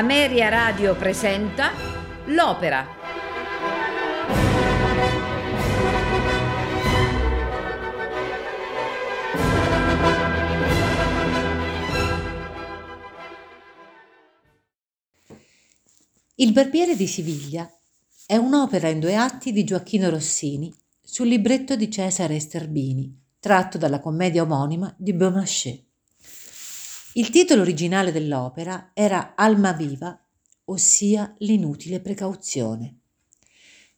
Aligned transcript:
Ameria 0.00 0.48
Radio 0.48 0.96
presenta 0.96 1.72
L'Opera. 2.28 2.86
Il 16.36 16.52
Barbiere 16.52 16.96
di 16.96 17.06
Siviglia 17.06 17.70
è 18.24 18.36
un'opera 18.36 18.88
in 18.88 19.00
due 19.00 19.16
atti 19.16 19.52
di 19.52 19.64
Gioacchino 19.64 20.08
Rossini 20.08 20.74
sul 20.98 21.28
libretto 21.28 21.76
di 21.76 21.90
Cesare 21.90 22.40
Sterbini, 22.40 23.14
tratto 23.38 23.76
dalla 23.76 24.00
commedia 24.00 24.40
omonima 24.40 24.94
di 24.96 25.12
Beaumarchais. 25.12 25.89
Il 27.20 27.28
titolo 27.28 27.60
originale 27.60 28.12
dell'opera 28.12 28.92
era 28.94 29.34
Alma 29.36 29.72
viva, 29.72 30.18
ossia 30.64 31.34
l'inutile 31.40 32.00
precauzione. 32.00 33.00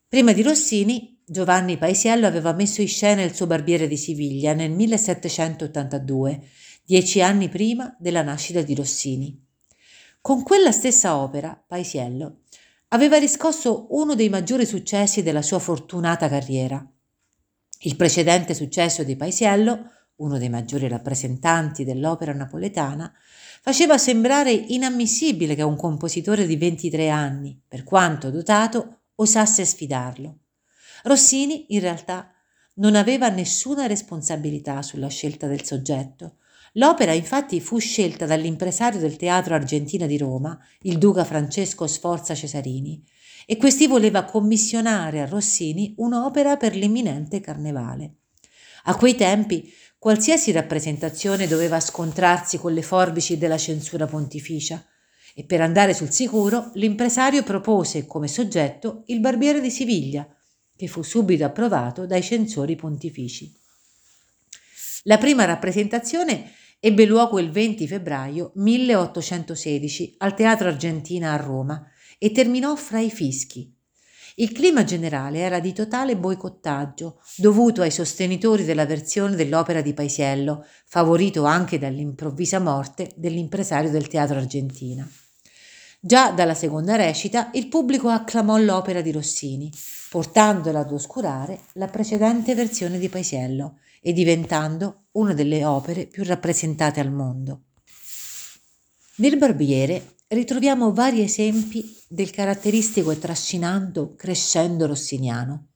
Prima 0.08 0.32
di 0.32 0.42
Rossini, 0.42 1.22
Giovanni 1.24 1.78
Paisiello 1.78 2.26
aveva 2.26 2.52
messo 2.52 2.80
in 2.80 2.88
scena 2.88 3.22
il 3.22 3.32
suo 3.32 3.46
Barbiere 3.46 3.86
di 3.86 3.96
Siviglia 3.96 4.54
nel 4.54 4.72
1782, 4.72 6.48
dieci 6.84 7.22
anni 7.22 7.48
prima 7.48 7.94
della 8.00 8.22
nascita 8.22 8.60
di 8.60 8.74
Rossini. 8.74 9.40
Con 10.20 10.42
quella 10.42 10.72
stessa 10.72 11.16
opera, 11.16 11.54
Paisiello 11.64 12.40
aveva 12.88 13.18
riscosso 13.18 13.86
uno 13.90 14.16
dei 14.16 14.30
maggiori 14.30 14.66
successi 14.66 15.22
della 15.22 15.42
sua 15.42 15.60
fortunata 15.60 16.28
carriera. 16.28 16.84
Il 17.82 17.94
precedente 17.94 18.52
successo 18.52 19.04
di 19.04 19.14
Paisiello, 19.14 19.90
uno 20.22 20.38
dei 20.38 20.48
maggiori 20.48 20.88
rappresentanti 20.88 21.84
dell'opera 21.84 22.32
napoletana, 22.32 23.12
faceva 23.60 23.98
sembrare 23.98 24.52
inammissibile 24.52 25.54
che 25.54 25.62
un 25.62 25.76
compositore 25.76 26.46
di 26.46 26.56
23 26.56 27.08
anni, 27.08 27.60
per 27.66 27.84
quanto 27.84 28.30
dotato, 28.30 29.02
osasse 29.16 29.64
sfidarlo. 29.64 30.38
Rossini, 31.04 31.74
in 31.74 31.80
realtà, 31.80 32.32
non 32.74 32.94
aveva 32.94 33.28
nessuna 33.28 33.86
responsabilità 33.86 34.82
sulla 34.82 35.08
scelta 35.08 35.46
del 35.46 35.64
soggetto, 35.64 36.36
L'opera 36.76 37.12
infatti 37.12 37.60
fu 37.60 37.78
scelta 37.78 38.24
dall'impresario 38.24 38.98
del 38.98 39.16
Teatro 39.16 39.54
Argentina 39.54 40.06
di 40.06 40.16
Roma, 40.16 40.58
il 40.82 40.96
duca 40.96 41.22
Francesco 41.22 41.86
Sforza 41.86 42.34
Cesarini, 42.34 43.04
e 43.44 43.58
questi 43.58 43.86
voleva 43.86 44.24
commissionare 44.24 45.20
a 45.20 45.26
Rossini 45.26 45.94
un'opera 45.98 46.56
per 46.56 46.74
l'imminente 46.74 47.40
carnevale. 47.40 48.14
A 48.84 48.96
quei 48.96 49.14
tempi 49.14 49.70
qualsiasi 50.02 50.50
rappresentazione 50.50 51.46
doveva 51.46 51.78
scontrarsi 51.78 52.58
con 52.58 52.72
le 52.72 52.82
forbici 52.82 53.38
della 53.38 53.56
censura 53.56 54.04
pontificia 54.06 54.84
e 55.32 55.44
per 55.44 55.60
andare 55.60 55.94
sul 55.94 56.10
sicuro 56.10 56.72
l'impresario 56.74 57.44
propose 57.44 58.04
come 58.04 58.26
soggetto 58.26 59.04
il 59.06 59.20
Barbiere 59.20 59.60
di 59.60 59.70
Siviglia, 59.70 60.26
che 60.74 60.88
fu 60.88 61.02
subito 61.02 61.44
approvato 61.44 62.04
dai 62.04 62.20
censori 62.20 62.74
pontifici. 62.74 63.54
La 65.04 65.18
prima 65.18 65.44
rappresentazione 65.44 66.50
ebbe 66.80 67.04
luogo 67.06 67.38
il 67.38 67.52
20 67.52 67.86
febbraio 67.86 68.50
1816 68.56 70.16
al 70.18 70.34
Teatro 70.34 70.66
Argentina 70.66 71.32
a 71.32 71.36
Roma 71.36 71.80
e 72.18 72.32
terminò 72.32 72.74
fra 72.74 72.98
i 72.98 73.08
fischi. 73.08 73.72
Il 74.36 74.52
clima 74.52 74.82
generale 74.82 75.40
era 75.40 75.60
di 75.60 75.74
totale 75.74 76.16
boicottaggio, 76.16 77.20
dovuto 77.36 77.82
ai 77.82 77.90
sostenitori 77.90 78.64
della 78.64 78.86
versione 78.86 79.36
dell'opera 79.36 79.82
di 79.82 79.92
Paisiello, 79.92 80.64
favorito 80.86 81.44
anche 81.44 81.78
dall'improvvisa 81.78 82.58
morte 82.58 83.10
dell'impresario 83.16 83.90
del 83.90 84.08
Teatro 84.08 84.38
Argentina. 84.38 85.06
Già 86.00 86.30
dalla 86.30 86.54
seconda 86.54 86.96
recita 86.96 87.50
il 87.52 87.68
pubblico 87.68 88.08
acclamò 88.08 88.56
l'opera 88.56 89.02
di 89.02 89.12
Rossini, 89.12 89.70
portandola 90.08 90.80
ad 90.80 90.92
oscurare 90.92 91.60
la 91.74 91.86
precedente 91.86 92.54
versione 92.54 92.98
di 92.98 93.08
Paisiello 93.08 93.78
e 94.00 94.12
diventando 94.12 95.04
una 95.12 95.34
delle 95.34 95.64
opere 95.64 96.06
più 96.06 96.24
rappresentate 96.24 97.00
al 97.00 97.12
mondo. 97.12 97.64
Nel 99.16 99.36
Barbiere 99.36 100.16
ritroviamo 100.28 100.92
vari 100.92 101.22
esempi 101.22 102.01
del 102.12 102.28
caratteristico 102.28 103.10
e 103.10 103.18
trascinando 103.18 104.14
crescendo 104.16 104.86
rossiniano. 104.86 105.68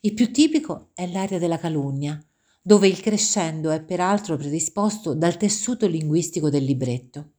Il 0.00 0.14
più 0.14 0.32
tipico 0.32 0.88
è 0.94 1.06
l'aria 1.06 1.38
della 1.38 1.58
calunnia, 1.58 2.18
dove 2.62 2.88
il 2.88 2.98
crescendo 2.98 3.70
è 3.70 3.82
peraltro 3.82 4.38
predisposto 4.38 5.12
dal 5.12 5.36
tessuto 5.36 5.86
linguistico 5.86 6.48
del 6.48 6.64
libretto. 6.64 7.32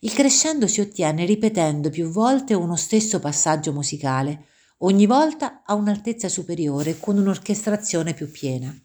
Il 0.00 0.12
crescendo 0.12 0.66
si 0.66 0.80
ottiene 0.80 1.24
ripetendo 1.24 1.88
più 1.88 2.08
volte 2.08 2.54
uno 2.54 2.74
stesso 2.74 3.20
passaggio 3.20 3.72
musicale, 3.72 4.46
ogni 4.78 5.06
volta 5.06 5.62
a 5.64 5.74
un'altezza 5.74 6.28
superiore 6.28 6.98
con 6.98 7.16
un'orchestrazione 7.16 8.12
più 8.12 8.28
piena. 8.28 8.76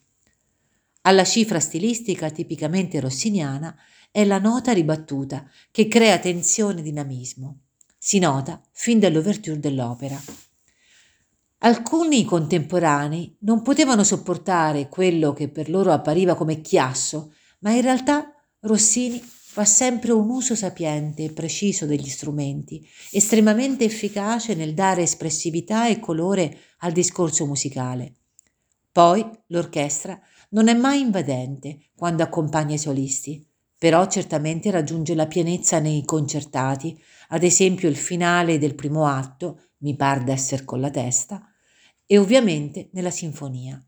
Alla 1.02 1.24
cifra 1.24 1.60
stilistica 1.60 2.30
tipicamente 2.30 3.00
rossiniana 3.00 3.76
è 4.12 4.24
la 4.24 4.38
nota 4.38 4.72
ribattuta 4.72 5.50
che 5.72 5.88
crea 5.88 6.20
tensione 6.20 6.82
e 6.82 6.84
dinamismo. 6.84 7.62
Si 8.02 8.18
nota 8.18 8.62
fin 8.72 8.98
dall'ouverture 8.98 9.60
dell'opera. 9.60 10.18
Alcuni 11.58 12.24
contemporanei 12.24 13.36
non 13.40 13.62
potevano 13.62 14.06
sopportare 14.06 14.88
quello 14.88 15.34
che 15.34 15.50
per 15.50 15.70
loro 15.70 15.92
appariva 15.92 16.36
come 16.36 16.62
chiasso, 16.62 17.34
ma 17.60 17.72
in 17.72 17.82
realtà 17.82 18.34
Rossini 18.62 19.22
fa 19.22 19.66
sempre 19.66 20.14
un 20.14 20.30
uso 20.30 20.56
sapiente 20.56 21.26
e 21.26 21.34
preciso 21.34 21.86
degli 21.86 22.08
strumenti, 22.08 22.88
estremamente 23.12 23.84
efficace 23.84 24.56
nel 24.56 24.74
dare 24.74 25.02
espressività 25.02 25.90
e 25.90 26.00
colore 26.00 26.58
al 26.78 26.94
discorso 26.94 27.46
musicale. 27.46 28.14
Poi 28.94 29.30
l'orchestra 29.48 30.18
non 30.52 30.70
è 30.70 30.74
mai 30.74 31.02
invadente 31.02 31.90
quando 31.98 32.24
accompagna 32.24 32.76
i 32.76 32.80
solisti, 32.80 33.46
però 33.78 34.08
certamente 34.08 34.72
raggiunge 34.72 35.16
la 35.16 35.26
pienezza 35.26 35.80
nei 35.80 36.04
concertati, 36.04 37.02
ad 37.30 37.44
esempio 37.44 37.90
il 37.90 37.96
finale 37.96 38.58
del 38.58 38.76
primo 38.76 39.06
atto, 39.08 39.70
mi 39.80 39.96
par 39.96 40.24
d'esser 40.24 40.66
con 40.66 40.80
la 40.80 40.90
testa, 40.90 41.42
e 42.06 42.18
ovviamente 42.18 42.90
nella 42.94 43.12
sinfonia. 43.12 43.82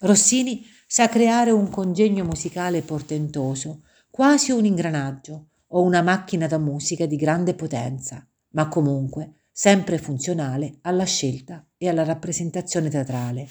Rossini 0.00 0.64
sa 0.86 1.08
creare 1.08 1.50
un 1.50 1.68
congegno 1.68 2.24
musicale 2.24 2.82
portentoso, 2.82 3.82
quasi 4.10 4.50
un 4.50 4.64
ingranaggio 4.64 5.50
o 5.68 5.82
una 5.82 6.02
macchina 6.02 6.46
da 6.46 6.58
musica 6.58 7.06
di 7.06 7.16
grande 7.16 7.54
potenza, 7.54 8.26
ma 8.50 8.68
comunque 8.68 9.34
sempre 9.52 9.98
funzionale 9.98 10.78
alla 10.82 11.04
scelta 11.04 11.64
e 11.76 11.88
alla 11.88 12.02
rappresentazione 12.02 12.88
teatrale. 12.88 13.46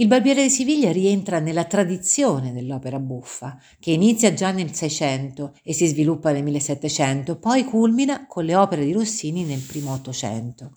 Il 0.00 0.06
Barbiere 0.06 0.44
di 0.44 0.48
Siviglia 0.48 0.92
rientra 0.92 1.40
nella 1.40 1.64
tradizione 1.64 2.54
dell'opera 2.54 2.98
buffa, 2.98 3.60
che 3.78 3.90
inizia 3.90 4.32
già 4.32 4.50
nel 4.50 4.72
Seicento 4.72 5.52
e 5.62 5.74
si 5.74 5.86
sviluppa 5.86 6.32
nel 6.32 6.42
1700, 6.42 7.36
poi 7.36 7.64
culmina 7.64 8.26
con 8.26 8.46
le 8.46 8.56
opere 8.56 8.86
di 8.86 8.92
Rossini 8.92 9.44
nel 9.44 9.60
primo 9.60 9.92
Ottocento. 9.92 10.76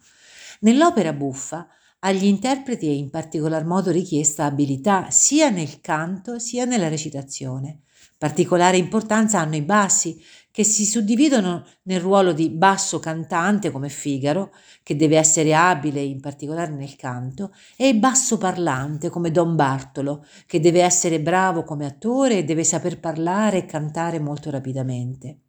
Nell'opera 0.59 1.13
buffa 1.13 1.69
agli 1.99 2.25
interpreti 2.25 2.89
è 2.89 2.91
in 2.91 3.09
particolar 3.09 3.63
modo 3.63 3.91
richiesta 3.91 4.43
abilità 4.43 5.09
sia 5.09 5.49
nel 5.49 5.79
canto 5.79 6.37
sia 6.37 6.65
nella 6.65 6.89
recitazione. 6.89 7.83
Particolare 8.17 8.75
importanza 8.75 9.39
hanno 9.39 9.55
i 9.55 9.61
bassi, 9.61 10.21
che 10.53 10.63
si 10.63 10.85
suddividono 10.85 11.65
nel 11.85 11.99
ruolo 11.99 12.31
di 12.31 12.51
basso 12.51 12.99
cantante 12.99 13.71
come 13.71 13.89
Figaro, 13.89 14.53
che 14.83 14.95
deve 14.95 15.17
essere 15.17 15.55
abile 15.55 15.99
in 15.99 16.21
particolare 16.21 16.71
nel 16.71 16.95
canto, 16.95 17.55
e 17.75 17.95
basso 17.95 18.37
parlante 18.37 19.09
come 19.09 19.31
Don 19.31 19.55
Bartolo, 19.55 20.23
che 20.45 20.59
deve 20.59 20.83
essere 20.83 21.19
bravo 21.19 21.63
come 21.63 21.87
attore 21.87 22.37
e 22.37 22.43
deve 22.43 22.63
saper 22.63 22.99
parlare 22.99 23.57
e 23.57 23.65
cantare 23.65 24.19
molto 24.19 24.51
rapidamente. 24.51 25.39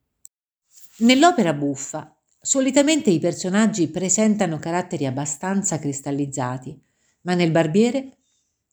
Nell'opera 1.00 1.52
buffa, 1.52 2.16
solitamente 2.40 3.10
i 3.10 3.18
personaggi 3.18 3.88
presentano 3.88 4.58
caratteri 4.58 5.04
abbastanza 5.04 5.78
cristallizzati, 5.78 6.80
ma 7.24 7.34
nel 7.34 7.50
Barbiere 7.50 8.16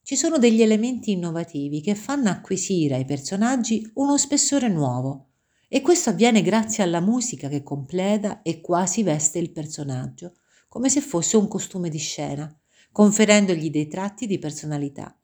ci 0.02 0.16
sono 0.16 0.38
degli 0.38 0.62
elementi 0.62 1.12
innovativi 1.12 1.82
che 1.82 1.94
fanno 1.94 2.30
acquisire 2.30 2.96
ai 2.96 3.06
personaggi 3.06 3.92
uno 3.96 4.18
spessore 4.18 4.70
nuovo, 4.70 5.31
e 5.74 5.80
questo 5.80 6.10
avviene 6.10 6.42
grazie 6.42 6.84
alla 6.84 7.00
musica 7.00 7.48
che 7.48 7.64
completa 7.64 8.42
e 8.42 8.60
quasi 8.60 9.04
veste 9.04 9.40
il 9.40 9.54
personaggio, 9.54 10.34
come 10.68 10.90
se 10.90 11.00
fosse 11.00 11.38
un 11.38 11.48
costume 11.48 11.88
di 11.88 11.98
scena, 11.98 12.54
conferendogli 12.92 13.70
dei 13.70 13.88
tratti 13.88 14.28
di 14.28 14.38
personalità. 14.38 15.18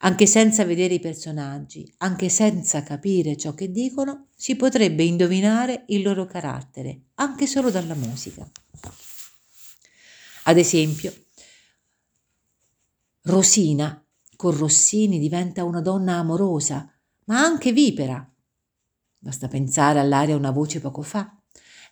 Anche 0.00 0.26
senza 0.26 0.64
vedere 0.64 0.94
i 0.94 1.00
personaggi, 1.00 1.92
anche 1.96 2.28
senza 2.28 2.84
capire 2.84 3.36
ciò 3.36 3.54
che 3.54 3.72
dicono, 3.72 4.28
si 4.36 4.54
potrebbe 4.54 5.02
indovinare 5.02 5.82
il 5.88 6.02
loro 6.02 6.26
carattere, 6.26 7.06
anche 7.14 7.48
solo 7.48 7.68
dalla 7.68 7.96
musica. 7.96 8.48
Ad 10.44 10.58
esempio, 10.58 11.12
Rosina 13.22 14.00
con 14.36 14.56
Rossini 14.56 15.18
diventa 15.18 15.64
una 15.64 15.80
donna 15.80 16.18
amorosa, 16.18 16.88
ma 17.24 17.40
anche 17.40 17.72
vipera, 17.72 18.30
Basta 19.26 19.48
pensare 19.48 19.98
all'aria 19.98 20.36
una 20.36 20.52
voce 20.52 20.78
poco 20.78 21.02
fa. 21.02 21.36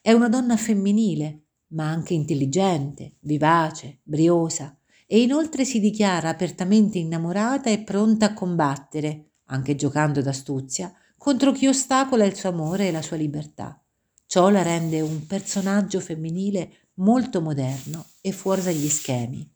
È 0.00 0.12
una 0.12 0.28
donna 0.28 0.56
femminile, 0.56 1.46
ma 1.70 1.90
anche 1.90 2.14
intelligente, 2.14 3.16
vivace, 3.22 3.98
briosa, 4.04 4.78
e 5.04 5.20
inoltre 5.20 5.64
si 5.64 5.80
dichiara 5.80 6.28
apertamente 6.28 6.98
innamorata 6.98 7.70
e 7.70 7.80
pronta 7.80 8.26
a 8.26 8.34
combattere, 8.34 9.30
anche 9.46 9.74
giocando 9.74 10.22
d'astuzia, 10.22 10.94
contro 11.18 11.50
chi 11.50 11.66
ostacola 11.66 12.24
il 12.24 12.36
suo 12.36 12.50
amore 12.50 12.86
e 12.86 12.92
la 12.92 13.02
sua 13.02 13.16
libertà. 13.16 13.82
Ciò 14.26 14.48
la 14.48 14.62
rende 14.62 15.00
un 15.00 15.26
personaggio 15.26 15.98
femminile 15.98 16.90
molto 16.98 17.40
moderno 17.40 18.06
e 18.20 18.30
fuori 18.30 18.62
dagli 18.62 18.88
schemi. 18.88 19.52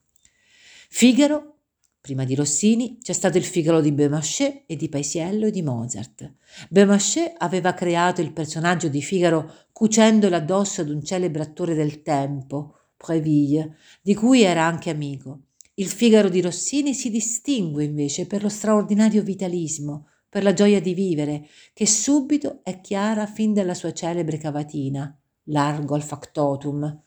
Figaro, 0.89 1.58
prima 2.01 2.25
di 2.25 2.35
Rossini, 2.35 2.99
c'è 3.01 3.13
stato 3.13 3.39
il 3.39 3.45
Figaro 3.45 3.81
di 3.81 3.93
Beaumarchais 3.93 4.63
e 4.67 4.77
di 4.77 4.89
Paisiello 4.89 5.47
e 5.47 5.51
di 5.51 5.63
Mozart. 5.63 6.33
Beaumarchais 6.71 7.33
aveva 7.39 7.75
creato 7.75 8.21
il 8.21 8.33
personaggio 8.33 8.89
di 8.89 9.03
Figaro 9.03 9.53
cucendolo 9.73 10.37
addosso 10.37 10.81
ad 10.81 10.91
un 10.91 11.03
celebre 11.03 11.43
attore 11.43 11.75
del 11.75 12.03
tempo, 12.03 12.75
Préville, 12.97 13.77
di 14.03 14.15
cui 14.15 14.43
era 14.43 14.65
anche 14.65 14.91
amico. 14.91 15.43
Il 15.75 15.87
Figaro 15.87 16.29
di 16.29 16.41
Rossini 16.41 16.95
si 16.95 17.11
distingue 17.11 17.85
invece 17.85 18.27
per 18.27 18.43
lo 18.43 18.49
straordinario 18.49 19.23
vitalismo, 19.23 20.09
per 20.29 20.43
la 20.43 20.53
gioia 20.53 20.81
di 20.81 20.93
vivere, 20.93 21.47
che 21.73 21.87
subito 21.87 22.61
è 22.63 22.81
chiara 22.81 23.27
fin 23.27 23.53
dalla 23.53 23.75
sua 23.75 23.93
celebre 23.93 24.39
cavatina, 24.39 25.17
largo 25.45 25.95
al 25.95 26.03
factotum, 26.03 27.03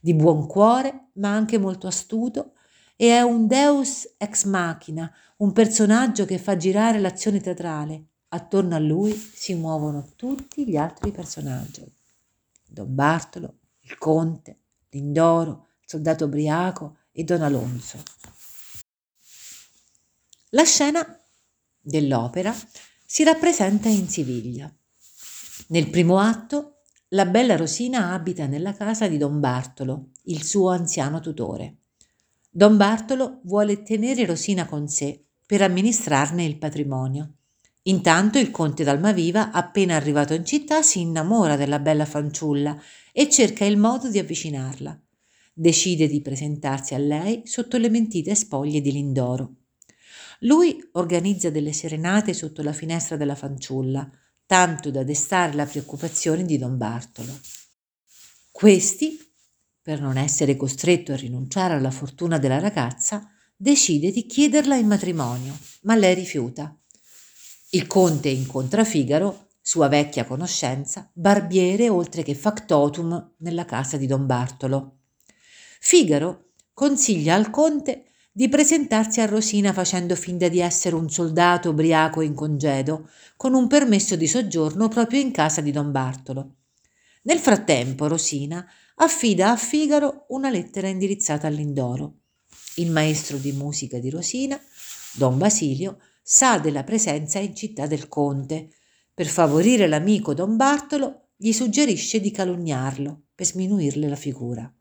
di 0.00 0.14
buon 0.14 0.46
cuore, 0.46 1.10
ma 1.14 1.32
anche 1.34 1.58
molto 1.58 1.86
astuto, 1.86 2.52
e 2.96 3.10
è 3.10 3.20
un 3.20 3.46
deus 3.46 4.14
ex 4.16 4.44
machina, 4.44 5.12
un 5.38 5.52
personaggio 5.52 6.24
che 6.24 6.38
fa 6.38 6.56
girare 6.56 6.98
l'azione 6.98 7.40
teatrale. 7.40 8.06
Attorno 8.28 8.74
a 8.74 8.78
lui 8.78 9.12
si 9.12 9.54
muovono 9.54 10.12
tutti 10.16 10.66
gli 10.66 10.76
altri 10.76 11.12
personaggi. 11.12 11.84
Don 12.66 12.94
Bartolo, 12.94 13.58
il 13.82 13.96
conte, 13.98 14.58
Lindoro, 14.90 15.68
il 15.80 15.88
soldato 15.88 16.24
ubriaco 16.24 16.96
e 17.12 17.22
Don 17.22 17.42
Alonso. 17.42 18.02
La 20.50 20.64
scena 20.64 21.20
dell'opera 21.78 22.54
si 23.04 23.22
rappresenta 23.24 23.88
in 23.88 24.08
Siviglia. 24.08 24.72
Nel 25.68 25.90
primo 25.90 26.18
atto, 26.18 26.80
la 27.10 27.26
bella 27.26 27.56
Rosina 27.56 28.12
abita 28.12 28.46
nella 28.46 28.74
casa 28.74 29.06
di 29.06 29.16
Don 29.18 29.38
Bartolo, 29.38 30.10
il 30.24 30.42
suo 30.42 30.70
anziano 30.70 31.20
tutore. 31.20 31.76
Don 32.56 32.78
Bartolo 32.78 33.40
vuole 33.42 33.82
tenere 33.82 34.24
Rosina 34.24 34.64
con 34.64 34.88
sé 34.88 35.26
per 35.44 35.60
amministrarne 35.60 36.42
il 36.42 36.56
patrimonio. 36.56 37.34
Intanto 37.82 38.38
il 38.38 38.50
conte 38.50 38.82
d'Almaviva, 38.82 39.50
appena 39.50 39.94
arrivato 39.94 40.32
in 40.32 40.46
città, 40.46 40.80
si 40.80 41.00
innamora 41.00 41.56
della 41.56 41.78
bella 41.80 42.06
fanciulla 42.06 42.80
e 43.12 43.28
cerca 43.28 43.66
il 43.66 43.76
modo 43.76 44.08
di 44.08 44.18
avvicinarla. 44.18 44.98
Decide 45.52 46.08
di 46.08 46.22
presentarsi 46.22 46.94
a 46.94 46.98
lei 46.98 47.42
sotto 47.44 47.76
le 47.76 47.90
mentite 47.90 48.34
spoglie 48.34 48.80
di 48.80 48.90
Lindoro. 48.90 49.56
Lui 50.38 50.82
organizza 50.92 51.50
delle 51.50 51.74
serenate 51.74 52.32
sotto 52.32 52.62
la 52.62 52.72
finestra 52.72 53.18
della 53.18 53.34
fanciulla, 53.34 54.10
tanto 54.46 54.90
da 54.90 55.02
destare 55.02 55.52
la 55.52 55.66
preoccupazione 55.66 56.46
di 56.46 56.56
don 56.56 56.78
Bartolo. 56.78 57.38
Questi, 58.50 59.25
per 59.86 60.00
non 60.00 60.16
essere 60.16 60.56
costretto 60.56 61.12
a 61.12 61.16
rinunciare 61.16 61.74
alla 61.74 61.92
fortuna 61.92 62.38
della 62.38 62.58
ragazza, 62.58 63.30
decide 63.54 64.10
di 64.10 64.26
chiederla 64.26 64.74
in 64.74 64.88
matrimonio, 64.88 65.56
ma 65.82 65.94
lei 65.94 66.12
rifiuta. 66.12 66.76
Il 67.70 67.86
conte 67.86 68.28
incontra 68.28 68.82
Figaro, 68.82 69.50
sua 69.62 69.86
vecchia 69.86 70.24
conoscenza, 70.24 71.08
barbiere 71.12 71.88
oltre 71.88 72.24
che 72.24 72.34
factotum 72.34 73.34
nella 73.36 73.64
casa 73.64 73.96
di 73.96 74.08
don 74.08 74.26
Bartolo. 74.26 75.02
Figaro 75.78 76.48
consiglia 76.74 77.36
al 77.36 77.50
conte 77.50 78.06
di 78.32 78.48
presentarsi 78.48 79.20
a 79.20 79.26
Rosina 79.26 79.72
facendo 79.72 80.16
finta 80.16 80.48
di 80.48 80.58
essere 80.58 80.96
un 80.96 81.08
soldato 81.08 81.70
ubriaco 81.70 82.22
in 82.22 82.34
congedo, 82.34 83.08
con 83.36 83.54
un 83.54 83.68
permesso 83.68 84.16
di 84.16 84.26
soggiorno 84.26 84.88
proprio 84.88 85.20
in 85.20 85.30
casa 85.30 85.60
di 85.60 85.70
don 85.70 85.92
Bartolo. 85.92 86.54
Nel 87.22 87.38
frattempo 87.38 88.08
Rosina 88.08 88.68
affida 88.96 89.50
a 89.50 89.56
Figaro 89.56 90.26
una 90.28 90.50
lettera 90.50 90.88
indirizzata 90.88 91.46
all'Indoro. 91.46 92.20
Il 92.76 92.90
maestro 92.90 93.36
di 93.36 93.52
musica 93.52 93.98
di 93.98 94.10
Rosina, 94.10 94.60
don 95.12 95.38
Basilio, 95.38 95.98
sa 96.22 96.58
della 96.58 96.84
presenza 96.84 97.38
in 97.38 97.54
città 97.54 97.86
del 97.86 98.08
conte. 98.08 98.70
Per 99.12 99.26
favorire 99.26 99.86
l'amico 99.86 100.34
don 100.34 100.56
Bartolo, 100.56 101.28
gli 101.36 101.52
suggerisce 101.52 102.20
di 102.20 102.30
calunniarlo 102.30 103.24
per 103.34 103.46
sminuirle 103.46 104.08
la 104.08 104.16
figura. 104.16 104.72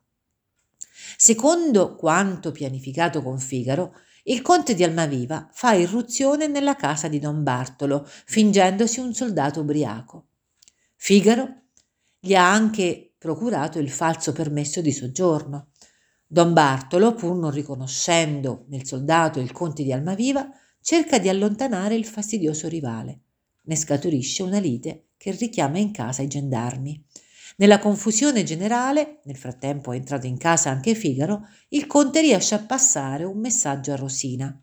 Secondo 1.17 1.95
quanto 1.95 2.51
pianificato 2.51 3.21
con 3.21 3.39
Figaro, 3.39 3.93
il 4.23 4.41
conte 4.41 4.73
di 4.73 4.83
Almaviva 4.83 5.49
fa 5.53 5.73
irruzione 5.73 6.47
nella 6.47 6.75
casa 6.75 7.07
di 7.07 7.19
don 7.19 7.43
Bartolo, 7.43 8.07
fingendosi 8.25 8.99
un 8.99 9.13
soldato 9.13 9.61
ubriaco. 9.61 10.27
Figaro 10.95 11.63
gli 12.19 12.33
ha 12.33 12.51
anche 12.51 13.14
procurato 13.25 13.79
il 13.79 13.89
falso 13.89 14.33
permesso 14.33 14.81
di 14.81 14.91
soggiorno. 14.91 15.69
Don 16.27 16.53
Bartolo, 16.53 17.15
pur 17.15 17.35
non 17.35 17.49
riconoscendo 17.49 18.65
nel 18.69 18.85
soldato 18.85 19.39
il 19.39 19.51
conte 19.51 19.81
di 19.81 19.91
Almaviva, 19.91 20.47
cerca 20.79 21.17
di 21.17 21.27
allontanare 21.27 21.95
il 21.95 22.05
fastidioso 22.05 22.67
rivale. 22.67 23.21
Ne 23.63 23.75
scaturisce 23.75 24.43
una 24.43 24.59
lite 24.59 25.07
che 25.17 25.31
richiama 25.31 25.79
in 25.79 25.89
casa 25.89 26.21
i 26.21 26.27
gendarmi. 26.27 27.03
Nella 27.57 27.79
confusione 27.79 28.43
generale, 28.43 29.21
nel 29.23 29.37
frattempo 29.37 29.91
è 29.91 29.95
entrato 29.95 30.27
in 30.27 30.37
casa 30.37 30.69
anche 30.69 30.93
Figaro, 30.93 31.47
il 31.69 31.87
conte 31.87 32.21
riesce 32.21 32.53
a 32.53 32.59
passare 32.59 33.23
un 33.23 33.39
messaggio 33.39 33.91
a 33.91 33.95
Rosina. 33.95 34.61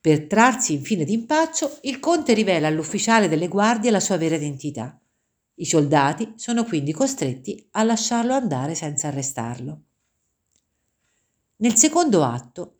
Per 0.00 0.26
trarsi 0.26 0.72
infine 0.72 1.04
d'impaccio, 1.04 1.78
il 1.82 2.00
conte 2.00 2.34
rivela 2.34 2.66
all'ufficiale 2.66 3.28
delle 3.28 3.46
guardie 3.46 3.92
la 3.92 4.00
sua 4.00 4.16
vera 4.16 4.34
identità. 4.34 4.99
I 5.60 5.66
soldati 5.66 6.32
sono 6.36 6.64
quindi 6.64 6.90
costretti 6.90 7.68
a 7.72 7.82
lasciarlo 7.82 8.32
andare 8.32 8.74
senza 8.74 9.08
arrestarlo. 9.08 9.82
Nel 11.56 11.74
secondo 11.74 12.24
atto 12.24 12.76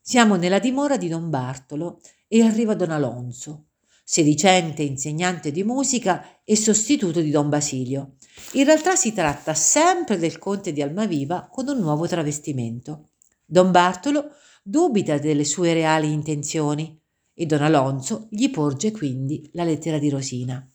siamo 0.00 0.36
nella 0.36 0.58
dimora 0.60 0.96
di 0.96 1.08
Don 1.08 1.28
Bartolo 1.28 2.00
e 2.26 2.40
arriva 2.40 2.74
Don 2.74 2.90
Alonso, 2.90 3.66
sedicente 4.02 4.82
insegnante 4.82 5.52
di 5.52 5.62
musica 5.62 6.40
e 6.42 6.56
sostituto 6.56 7.20
di 7.20 7.28
Don 7.28 7.50
Basilio. 7.50 8.14
In 8.52 8.64
realtà 8.64 8.96
si 8.96 9.12
tratta 9.12 9.52
sempre 9.52 10.16
del 10.16 10.38
conte 10.38 10.72
di 10.72 10.80
Almaviva 10.80 11.50
con 11.52 11.68
un 11.68 11.80
nuovo 11.80 12.06
travestimento. 12.06 13.10
Don 13.44 13.70
Bartolo 13.70 14.36
dubita 14.62 15.18
delle 15.18 15.44
sue 15.44 15.74
reali 15.74 16.10
intenzioni 16.10 16.98
e 17.34 17.44
Don 17.44 17.60
Alonso 17.60 18.26
gli 18.30 18.48
porge 18.48 18.90
quindi 18.90 19.50
la 19.52 19.64
lettera 19.64 19.98
di 19.98 20.08
Rosina. 20.08 20.66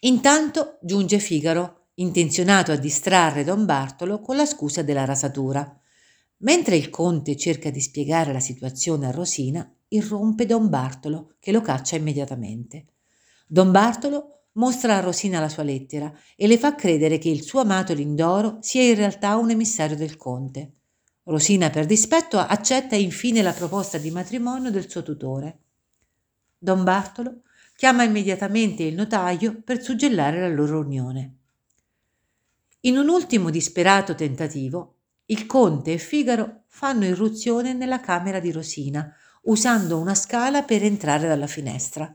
Intanto 0.00 0.78
giunge 0.82 1.18
Figaro, 1.18 1.88
intenzionato 1.94 2.72
a 2.72 2.76
distrarre 2.76 3.44
Don 3.44 3.64
Bartolo 3.64 4.20
con 4.20 4.36
la 4.36 4.46
scusa 4.46 4.82
della 4.82 5.04
rasatura. 5.04 5.80
Mentre 6.38 6.76
il 6.76 6.90
conte 6.90 7.36
cerca 7.36 7.70
di 7.70 7.80
spiegare 7.80 8.32
la 8.32 8.40
situazione 8.40 9.06
a 9.06 9.10
Rosina, 9.10 9.72
irrompe 9.88 10.46
Don 10.46 10.68
Bartolo, 10.68 11.36
che 11.38 11.52
lo 11.52 11.60
caccia 11.60 11.96
immediatamente. 11.96 12.86
Don 13.46 13.70
Bartolo 13.70 14.46
mostra 14.54 14.96
a 14.96 15.00
Rosina 15.00 15.40
la 15.40 15.48
sua 15.48 15.62
lettera 15.62 16.12
e 16.36 16.46
le 16.46 16.58
fa 16.58 16.74
credere 16.74 17.18
che 17.18 17.28
il 17.28 17.42
suo 17.42 17.60
amato 17.60 17.94
Lindoro 17.94 18.58
sia 18.60 18.82
in 18.82 18.94
realtà 18.94 19.36
un 19.36 19.50
emissario 19.50 19.96
del 19.96 20.16
conte. 20.16 20.74
Rosina, 21.24 21.70
per 21.70 21.86
dispetto, 21.86 22.38
accetta 22.38 22.96
infine 22.96 23.40
la 23.40 23.52
proposta 23.52 23.96
di 23.96 24.10
matrimonio 24.10 24.70
del 24.70 24.90
suo 24.90 25.02
tutore. 25.02 25.60
Don 26.58 26.84
Bartolo 26.84 27.42
chiama 27.76 28.04
immediatamente 28.04 28.82
il 28.82 28.94
notaio 28.94 29.60
per 29.62 29.82
suggellare 29.82 30.40
la 30.40 30.48
loro 30.48 30.80
unione. 30.80 31.36
In 32.80 32.98
un 32.98 33.08
ultimo 33.08 33.50
disperato 33.50 34.14
tentativo, 34.14 34.96
il 35.26 35.46
conte 35.46 35.94
e 35.94 35.98
Figaro 35.98 36.64
fanno 36.68 37.06
irruzione 37.06 37.72
nella 37.72 38.00
camera 38.00 38.40
di 38.40 38.52
Rosina, 38.52 39.10
usando 39.44 39.98
una 39.98 40.14
scala 40.14 40.62
per 40.62 40.84
entrare 40.84 41.26
dalla 41.26 41.46
finestra. 41.46 42.14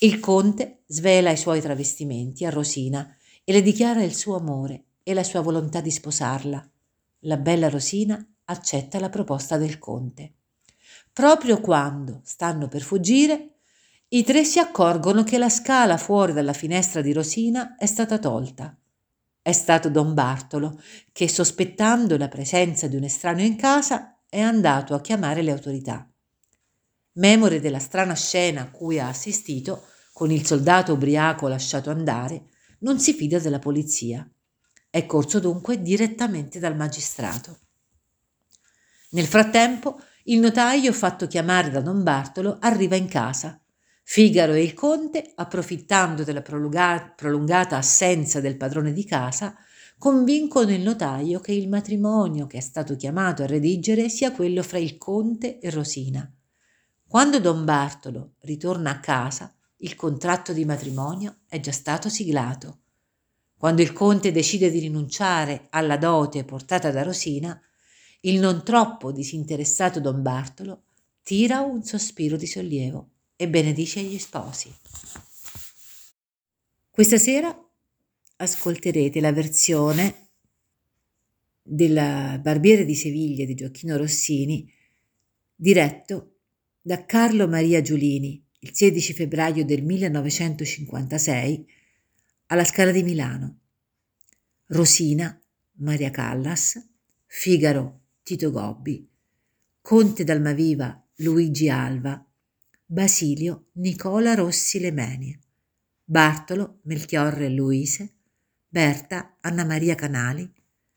Il 0.00 0.20
conte 0.20 0.82
svela 0.86 1.30
i 1.30 1.36
suoi 1.36 1.60
travestimenti 1.60 2.46
a 2.46 2.50
Rosina 2.50 3.14
e 3.44 3.52
le 3.52 3.60
dichiara 3.60 4.02
il 4.02 4.14
suo 4.14 4.36
amore 4.36 4.84
e 5.02 5.12
la 5.12 5.24
sua 5.24 5.40
volontà 5.40 5.80
di 5.80 5.90
sposarla. 5.90 6.70
La 7.24 7.36
bella 7.36 7.68
Rosina 7.68 8.24
accetta 8.44 8.98
la 8.98 9.10
proposta 9.10 9.58
del 9.58 9.78
conte. 9.78 10.34
Proprio 11.12 11.60
quando 11.60 12.20
stanno 12.24 12.68
per 12.68 12.82
fuggire, 12.82 13.59
i 14.12 14.24
tre 14.24 14.42
si 14.42 14.58
accorgono 14.58 15.22
che 15.22 15.38
la 15.38 15.48
scala 15.48 15.96
fuori 15.96 16.32
dalla 16.32 16.52
finestra 16.52 17.00
di 17.00 17.12
Rosina 17.12 17.76
è 17.76 17.86
stata 17.86 18.18
tolta. 18.18 18.76
È 19.40 19.52
stato 19.52 19.88
don 19.88 20.14
Bartolo 20.14 20.82
che, 21.12 21.28
sospettando 21.28 22.16
la 22.16 22.26
presenza 22.26 22.88
di 22.88 22.96
un 22.96 23.04
estraneo 23.04 23.46
in 23.46 23.54
casa, 23.54 24.20
è 24.28 24.40
andato 24.40 24.94
a 24.94 25.00
chiamare 25.00 25.42
le 25.42 25.52
autorità. 25.52 26.10
Memore 27.12 27.60
della 27.60 27.78
strana 27.78 28.14
scena 28.14 28.62
a 28.62 28.70
cui 28.70 28.98
ha 28.98 29.06
assistito, 29.06 29.84
con 30.12 30.32
il 30.32 30.44
soldato 30.44 30.94
ubriaco 30.94 31.46
lasciato 31.46 31.90
andare, 31.90 32.46
non 32.80 32.98
si 32.98 33.14
fida 33.14 33.38
della 33.38 33.60
polizia. 33.60 34.28
È 34.90 35.06
corso 35.06 35.38
dunque 35.38 35.80
direttamente 35.80 36.58
dal 36.58 36.74
magistrato. 36.74 37.58
Nel 39.10 39.26
frattempo, 39.26 40.00
il 40.24 40.40
notaio, 40.40 40.92
fatto 40.92 41.28
chiamare 41.28 41.70
da 41.70 41.80
don 41.80 42.02
Bartolo, 42.02 42.56
arriva 42.60 42.96
in 42.96 43.06
casa. 43.06 43.59
Figaro 44.12 44.54
e 44.54 44.62
il 44.64 44.74
conte, 44.74 45.30
approfittando 45.36 46.24
della 46.24 46.42
prolungata 46.42 47.76
assenza 47.76 48.40
del 48.40 48.56
padrone 48.56 48.92
di 48.92 49.04
casa, 49.04 49.54
convincono 49.98 50.72
il 50.72 50.80
notaio 50.80 51.38
che 51.38 51.52
il 51.52 51.68
matrimonio 51.68 52.48
che 52.48 52.56
è 52.56 52.60
stato 52.60 52.96
chiamato 52.96 53.44
a 53.44 53.46
redigere 53.46 54.08
sia 54.08 54.32
quello 54.32 54.64
fra 54.64 54.78
il 54.78 54.98
conte 54.98 55.60
e 55.60 55.70
Rosina. 55.70 56.28
Quando 57.06 57.38
don 57.38 57.64
Bartolo 57.64 58.32
ritorna 58.40 58.90
a 58.90 58.98
casa, 58.98 59.54
il 59.76 59.94
contratto 59.94 60.52
di 60.52 60.64
matrimonio 60.64 61.42
è 61.46 61.60
già 61.60 61.70
stato 61.70 62.08
siglato. 62.08 62.78
Quando 63.56 63.80
il 63.80 63.92
conte 63.92 64.32
decide 64.32 64.72
di 64.72 64.80
rinunciare 64.80 65.68
alla 65.70 65.96
dote 65.96 66.42
portata 66.42 66.90
da 66.90 67.04
Rosina, 67.04 67.62
il 68.22 68.40
non 68.40 68.64
troppo 68.64 69.12
disinteressato 69.12 70.00
don 70.00 70.20
Bartolo 70.20 70.86
tira 71.22 71.60
un 71.60 71.84
sospiro 71.84 72.36
di 72.36 72.48
sollievo 72.48 73.10
e 73.40 73.48
benedice 73.48 74.02
gli 74.02 74.18
sposi. 74.18 74.70
Questa 76.90 77.16
sera 77.16 77.50
ascolterete 78.36 79.18
la 79.18 79.32
versione 79.32 80.28
del 81.62 82.38
Barbiere 82.42 82.84
di 82.84 82.94
Seviglia 82.94 83.46
di 83.46 83.54
Gioacchino 83.54 83.96
Rossini, 83.96 84.70
diretto 85.54 86.40
da 86.82 87.06
Carlo 87.06 87.48
Maria 87.48 87.80
Giulini 87.80 88.44
il 88.58 88.74
16 88.74 89.14
febbraio 89.14 89.64
del 89.64 89.84
1956 89.84 91.66
alla 92.48 92.64
Scala 92.64 92.90
di 92.90 93.02
Milano. 93.02 93.60
Rosina 94.66 95.40
Maria 95.76 96.10
Callas, 96.10 96.78
Figaro 97.24 98.00
Tito 98.22 98.50
Gobbi, 98.50 99.08
Conte 99.80 100.24
d'Almaviva 100.24 101.02
Luigi 101.16 101.70
Alva, 101.70 102.22
Basilio 102.92 103.66
Nicola 103.74 104.34
Rossi 104.34 104.80
Lemenie, 104.80 105.38
Bartolo 106.02 106.80
Melchiorre 106.86 107.48
Luise, 107.48 108.14
Berta 108.66 109.36
Anna 109.42 109.64
Maria 109.64 109.94
Canali, 109.94 110.52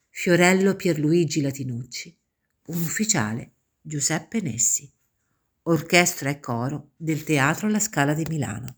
Fiorello 0.10 0.76
Pierluigi 0.76 1.40
Latinucci, 1.40 2.18
un 2.70 2.82
ufficiale 2.82 3.52
Giuseppe 3.80 4.42
Nessi, 4.42 4.92
orchestra 5.66 6.32
e 6.32 6.40
coro 6.40 6.94
del 6.98 7.24
Teatro 7.24 7.70
La 7.70 7.80
Scala 7.80 8.16
di 8.16 8.26
Milano. 8.28 8.78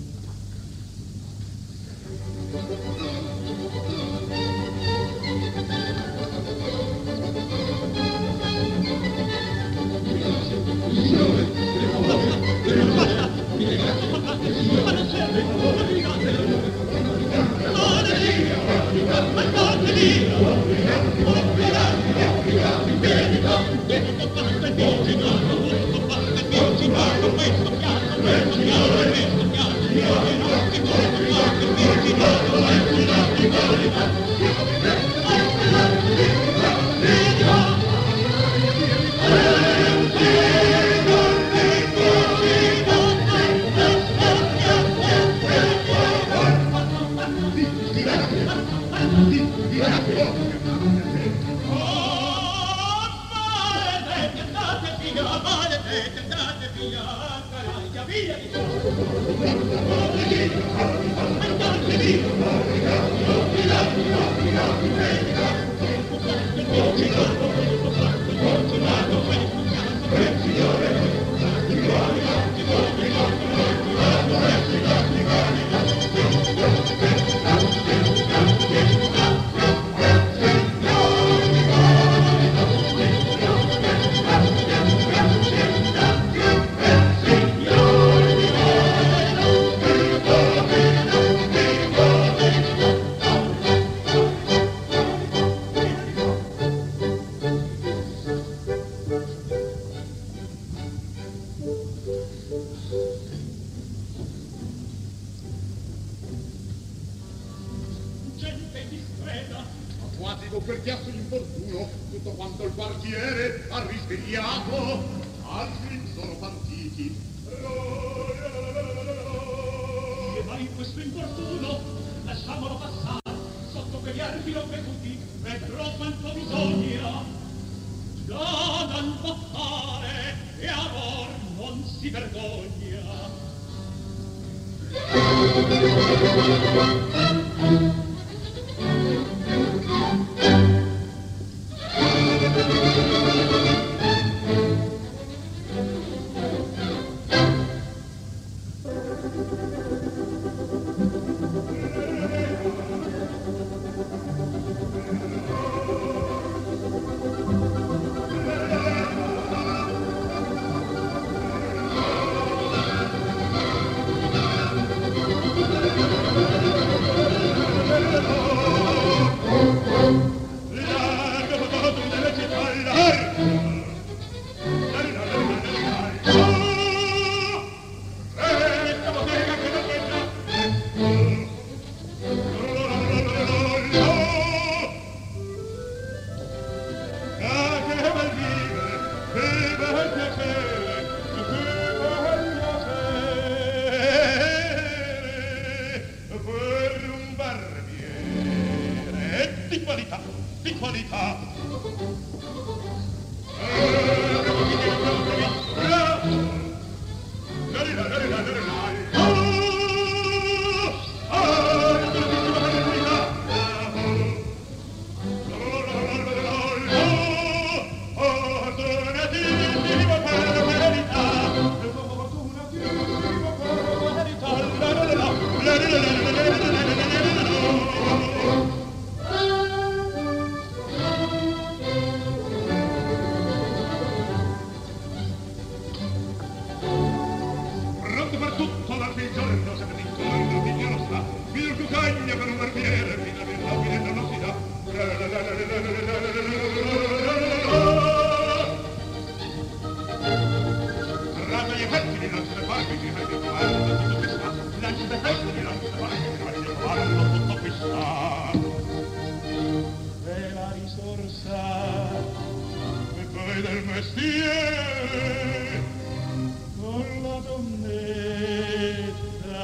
meta 267.79 269.63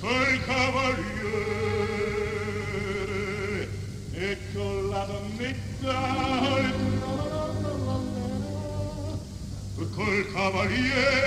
col 0.00 0.44
cavaliere 0.44 1.28
e 4.12 4.38
con 4.52 4.88
col 9.94 10.32
cavaliere 10.32 11.17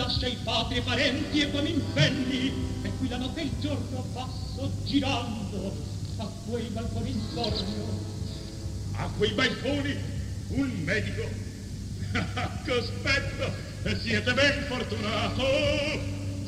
lascia 0.00 0.26
i 0.26 0.38
padri 0.42 0.78
e 0.78 0.80
parenti 0.80 1.40
e 1.40 1.46
poi 1.48 1.62
mi 1.62 1.72
infenni, 1.74 2.52
e 2.82 2.90
qui 2.96 3.08
la 3.08 3.18
notte 3.18 3.40
e 3.40 3.44
il 3.44 3.52
giorno 3.60 4.02
passo 4.14 4.72
girando 4.84 5.76
a 6.16 6.26
quei 6.46 6.68
balconi 6.68 7.10
intorno. 7.10 8.08
A 8.92 9.10
quei 9.18 9.32
balconi 9.32 9.94
un 10.48 10.70
medico? 10.84 11.28
Cospetto, 12.66 13.52
siete 14.00 14.32
ben 14.32 14.64
fortunato! 14.68 15.44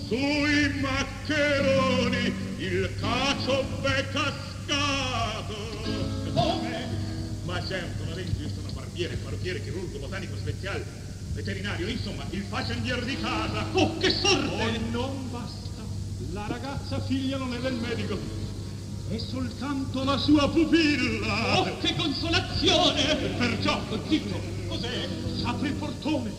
Sui 0.06 0.80
maccheroni 0.80 2.34
il 2.56 2.94
cacio 2.98 3.64
v'è 3.82 4.08
cascato! 4.08 5.54
Come? 6.32 6.88
Ma 7.44 7.66
certo, 7.66 8.04
la 8.08 8.14
legge 8.14 8.50
sono 8.54 8.72
barbiere, 8.72 9.16
parrucchiere, 9.16 9.62
chirurgo, 9.62 9.98
botanico, 9.98 10.36
speziale, 10.36 11.11
veterinario, 11.32 11.88
insomma, 11.88 12.24
il 12.30 12.44
faccendier 12.48 13.04
di 13.04 13.18
casa. 13.20 13.64
Oh, 13.72 13.96
che 13.98 14.10
sorte! 14.10 14.62
Oh, 14.62 14.90
non 14.90 15.30
basta. 15.30 15.82
La 16.32 16.46
ragazza 16.48 17.00
figlia 17.00 17.36
non 17.36 17.52
è 17.54 17.58
del 17.58 17.74
medico. 17.74 18.18
È 19.08 19.18
soltanto 19.18 20.04
la 20.04 20.16
sua 20.16 20.48
pupilla. 20.48 21.58
Oh, 21.58 21.78
che 21.78 21.94
consolazione! 21.96 23.14
Perciò, 23.36 23.80
Zitto, 24.08 24.40
cos'è? 24.68 25.08
apri 25.44 25.68
il 25.68 25.74
portone. 25.74 26.32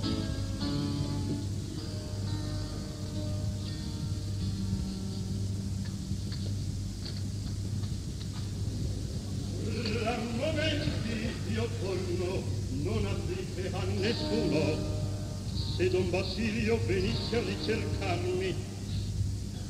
Basilio 16.14 16.80
venisse 16.86 17.38
a 17.38 17.41
ricercarmi, 17.41 18.55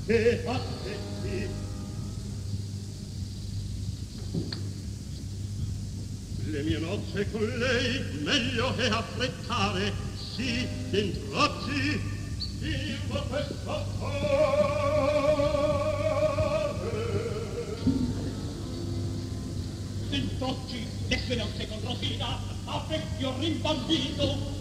che 0.06 0.44
aspetti? 0.46 1.48
Le 6.52 6.64
mie 6.64 6.80
nozze 6.80 7.32
con 7.32 7.48
lei 7.48 8.02
meglio 8.24 8.76
è 8.76 8.88
affrettare, 8.88 9.94
sì, 10.36 10.68
introcci, 10.92 12.02
silva 12.60 13.22
questa 13.22 13.86
Dent'oggi 20.10 20.88
le 21.08 21.22
sue 21.26 21.36
nozze 21.38 21.68
con 21.70 21.80
Rosina 21.86 22.38
a 22.66 22.86
vecchio 22.90 23.34
rimbambito. 23.40 24.53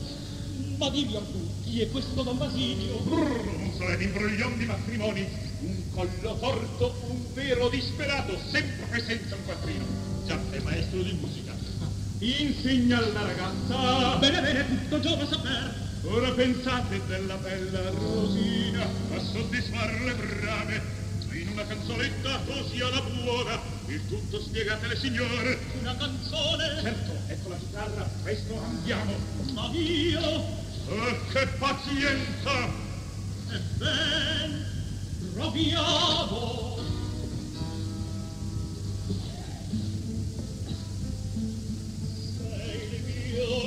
Ma 0.83 0.91
dimmi 0.91 1.13
tu, 1.13 1.49
chi 1.63 1.81
è 1.81 1.91
questo 1.93 2.25
Don 2.25 2.39
Basilio? 2.39 2.97
Un 3.05 3.71
solenne 3.77 4.03
imbroglion 4.03 4.59
di 4.59 4.65
matrimoni, 4.65 5.25
un 5.61 5.91
collo 5.95 6.37
torto, 6.41 6.93
un 7.07 7.23
vero 7.35 7.69
disperato, 7.69 8.37
sempre 8.51 9.01
senza 9.07 9.37
un 9.37 9.45
quattrino. 9.45 9.85
Già 10.27 10.37
è 10.51 10.59
maestro 10.59 11.03
di 11.03 11.13
musica. 11.13 11.55
Insegna 12.19 12.99
alla 12.99 13.23
ragazza. 13.23 14.17
Bene, 14.17 14.41
bene, 14.41 14.67
tutto 14.67 14.99
giova 14.99 15.25
saper. 15.25 15.73
Ora 16.03 16.33
pensate 16.33 17.01
della 17.07 17.37
bella 17.37 17.91
Rosina 17.91 18.83
a 18.83 19.21
soddisfar 19.21 20.01
le 20.01 20.15
brame. 20.15 20.83
In 21.31 21.49
una 21.53 21.65
canzoletta 21.65 22.41
così 22.45 22.81
alla 22.81 23.03
buona, 23.03 23.57
il 23.87 24.01
tutto 24.09 24.41
spiegatele 24.41 24.99
signore. 24.99 25.61
Una 25.79 25.95
canzone. 25.95 26.81
Certo, 26.83 27.13
ecco 27.29 27.49
la 27.51 27.57
chitarra, 27.57 28.11
presto 28.25 28.61
andiamo. 28.61 29.15
Ma 29.53 29.71
io, 29.73 30.61
Oh, 30.95 31.17
che 31.33 31.47
pazienza! 31.59 32.69
e 33.53 33.59
ben, 33.79 34.67
proviamo. 35.35 36.79
Sei 42.37 42.95
il 42.95 43.03
mio 43.05 43.67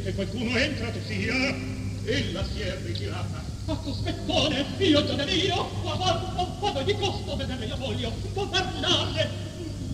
che 0.00 0.14
qualcuno 0.14 0.56
entrato 0.56 0.98
sia, 1.06 1.34
eh. 1.34 1.54
ella 2.04 2.44
si 2.44 2.60
è 2.60 2.78
ritirata. 2.84 3.44
Ma 3.66 3.78
sospettone, 3.84 4.64
io 4.78 5.04
già 5.04 5.14
ne 5.14 5.24
mio, 5.24 5.70
ad 5.90 6.76
ogni 6.76 6.98
costo 6.98 7.36
vedere 7.36 7.66
io 7.66 7.76
voglio, 7.76 8.10
può 8.32 8.48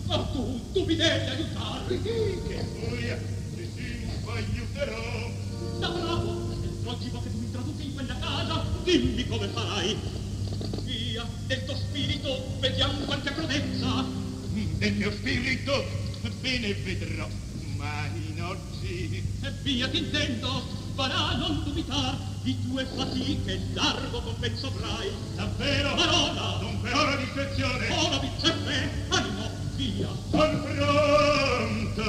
ma 0.07 0.17
tu, 0.33 0.73
tu 0.73 0.85
mi 0.85 0.95
devi 0.95 1.29
aiutare. 1.29 2.01
Che 2.03 2.65
furia, 2.81 3.19
sì, 3.55 3.69
sì, 3.75 4.07
aiuterò. 4.25 5.31
Da 5.81 5.89
bravo, 5.89 6.57
logico 6.83 7.21
che 7.23 7.31
tu 7.31 7.39
mi 7.39 7.51
traduci 7.51 7.85
in 7.85 7.95
quella 7.95 8.17
casa, 8.19 8.65
dimmi 8.85 9.27
come 9.27 9.49
farai. 9.49 9.97
Via, 10.85 11.27
del 11.47 11.65
tuo 11.65 11.75
spirito, 11.75 12.57
vediamo 12.61 13.01
qualche 13.05 13.33
prudenza. 13.33 14.05
Del 14.79 14.93
mio 14.93 15.11
spirito, 15.11 15.85
bene 16.41 16.73
vedrò 16.73 17.29
ma 17.79 18.07
in 18.12 18.43
oggi. 18.43 19.24
E 19.41 19.53
via 19.62 19.89
ti 19.89 19.99
intendo 19.99 20.62
farà 20.95 21.37
non 21.37 21.62
dubitar 21.62 22.18
di 22.43 22.59
tue 22.66 22.85
fatiche 22.85 23.61
largo 23.72 24.20
compenso 24.20 24.66
avrai 24.66 25.11
davvero? 25.35 25.95
Parola 25.95 26.59
non 26.61 26.81
per 26.81 26.95
ora 26.95 27.16
di 27.16 27.24
discrezione. 27.24 27.89
Ora 27.89 28.18
viceppe 28.18 28.91
animo 29.09 29.49
via. 29.76 30.09
Son 30.31 30.62
pronto 30.62 32.03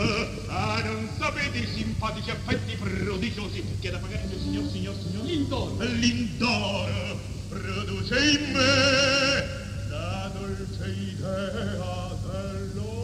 a 0.47 0.81
non 0.83 1.09
sapete 1.17 1.59
i 1.59 1.67
simpatici 1.67 2.31
affetti 2.31 2.75
prodigiosi 2.75 3.63
che 3.79 3.91
da 3.91 3.99
pagare 3.99 4.27
del 4.27 4.39
signor 4.39 4.69
signor 4.71 4.95
signor 4.95 5.23
l'indoro. 5.23 5.77
L'indoro 5.83 7.19
produce 7.47 8.17
in 8.31 8.51
me 8.51 9.87
la 9.89 10.31
dolce 10.33 10.87
idea 10.87 12.17
dell'oro 12.25 12.98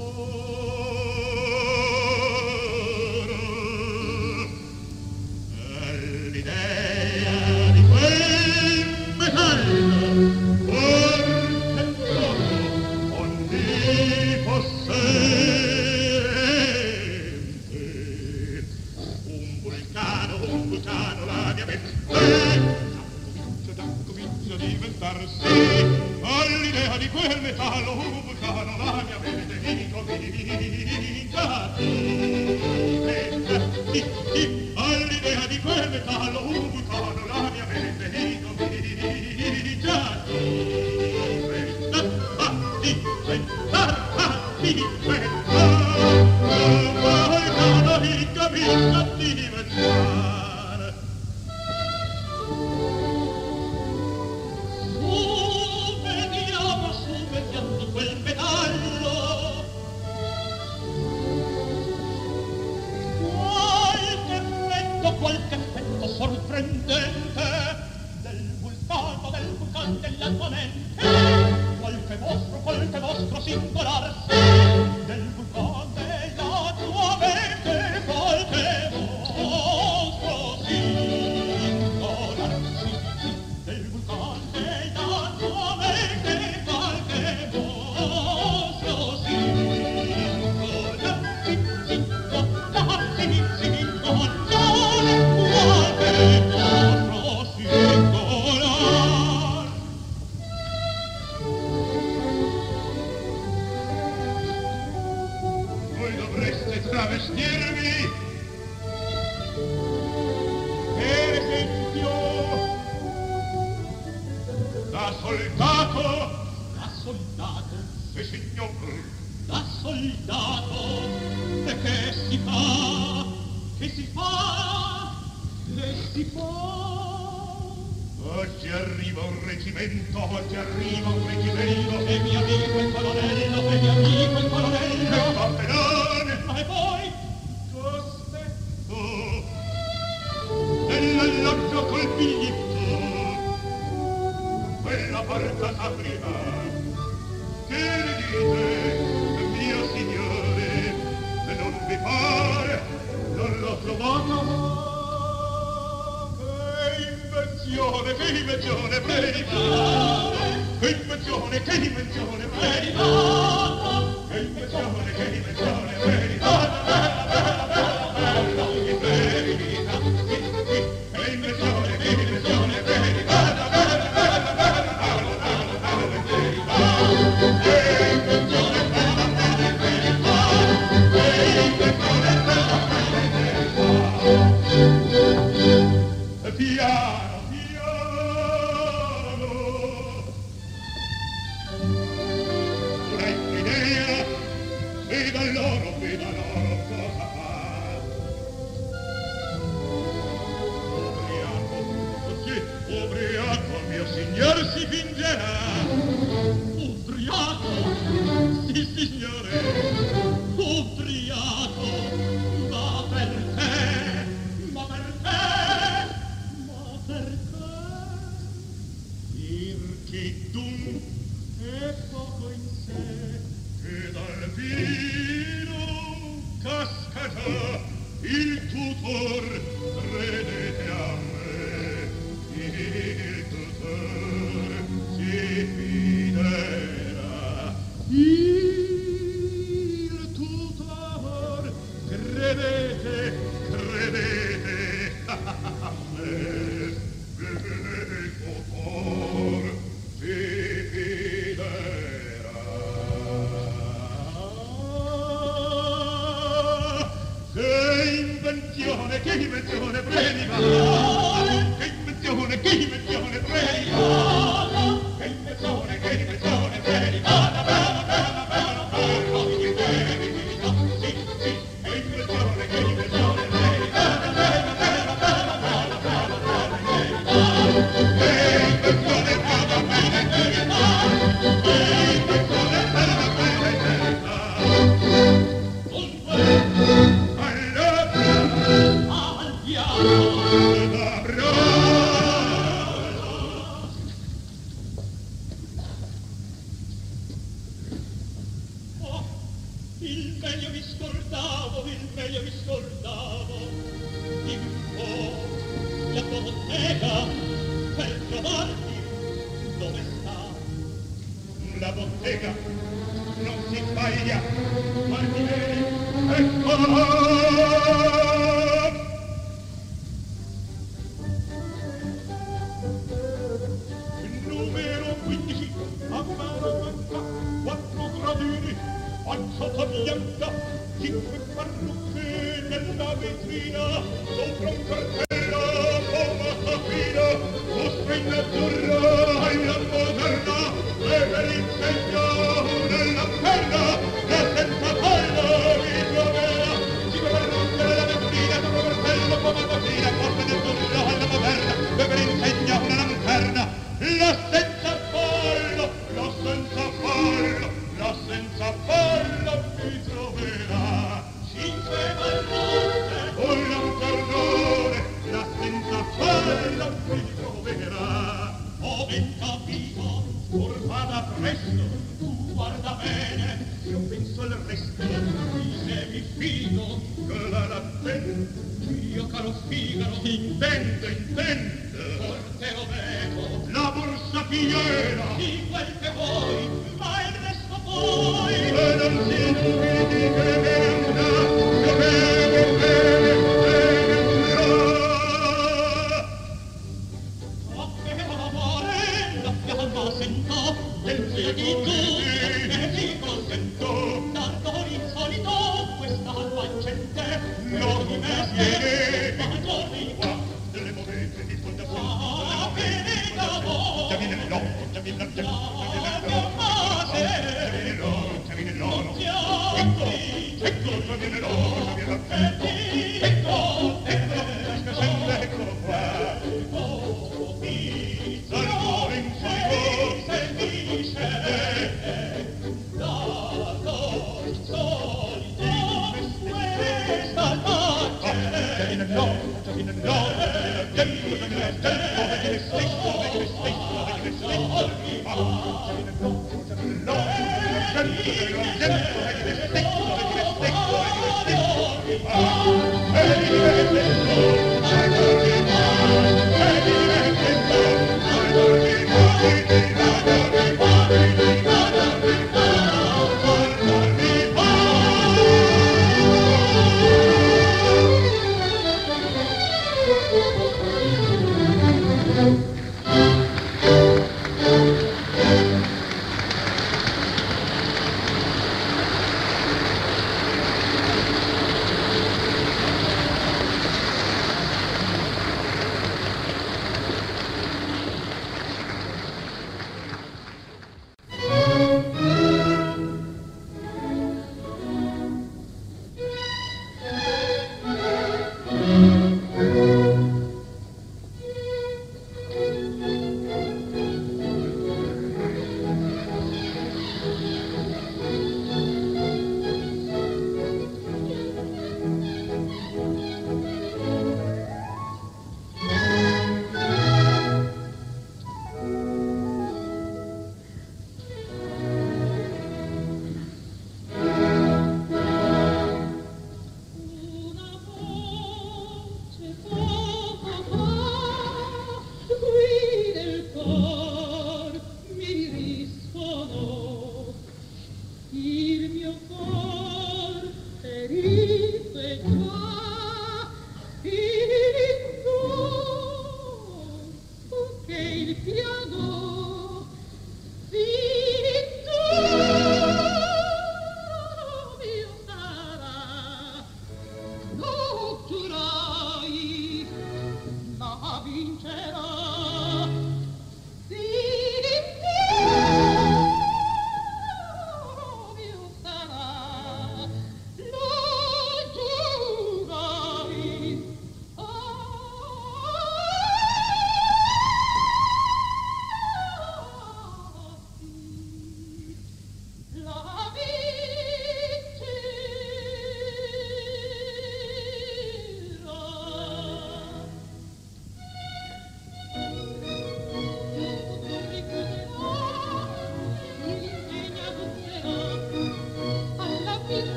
Hallelujah. 27.58 28.05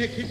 Il 0.00 0.27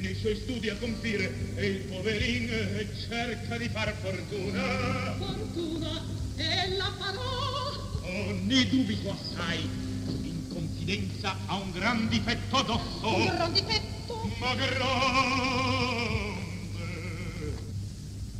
nei 0.00 0.14
suoi 0.14 0.36
studi 0.36 0.68
a 0.68 0.76
compire 0.76 1.54
e 1.54 1.66
il 1.66 1.78
poverin 1.84 2.48
eh, 2.48 2.88
cerca 3.08 3.56
di 3.56 3.68
far 3.68 3.94
fortuna. 4.00 5.14
Fortuna 5.18 6.02
e 6.36 6.76
la 6.76 6.92
farò. 6.98 7.20
Oh, 8.02 8.38
ne 8.42 8.66
dubito 8.68 9.10
assai. 9.10 9.60
In 10.22 10.48
confidenza 10.48 11.36
ha 11.46 11.56
un 11.56 11.70
gran 11.70 12.08
difetto 12.08 12.56
addosso. 12.56 13.14
Un 13.14 13.26
gran 13.26 13.52
difetto? 13.52 14.30
Ma 14.38 14.54
grande. 14.54 14.88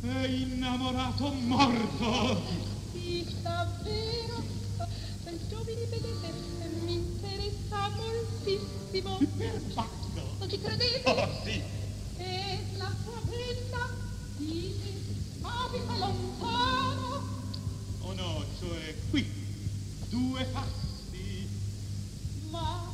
È 0.01 0.25
innamorato 0.27 1.31
morto. 1.31 2.43
Sì, 2.91 3.25
davvero. 3.41 4.43
Giovine 5.47 5.85
vedete, 5.85 6.33
mi 6.85 6.93
interessa 6.93 7.89
moltissimo. 7.89 9.17
Per 9.37 9.61
No. 10.13 10.35
Non 10.39 10.49
ci 10.49 10.59
credete? 10.59 11.09
Oh, 11.09 11.41
sì. 11.43 11.61
E 12.17 12.59
la 12.77 12.93
sua 13.03 13.13
favella 13.13 13.89
di 14.37 14.75
abita 15.41 15.97
lontano. 15.97 17.23
Oh 18.01 18.13
no, 18.13 18.45
cioè 18.59 18.95
qui, 19.09 19.25
due 20.09 20.43
passi. 20.45 21.47
Ma 22.49 22.91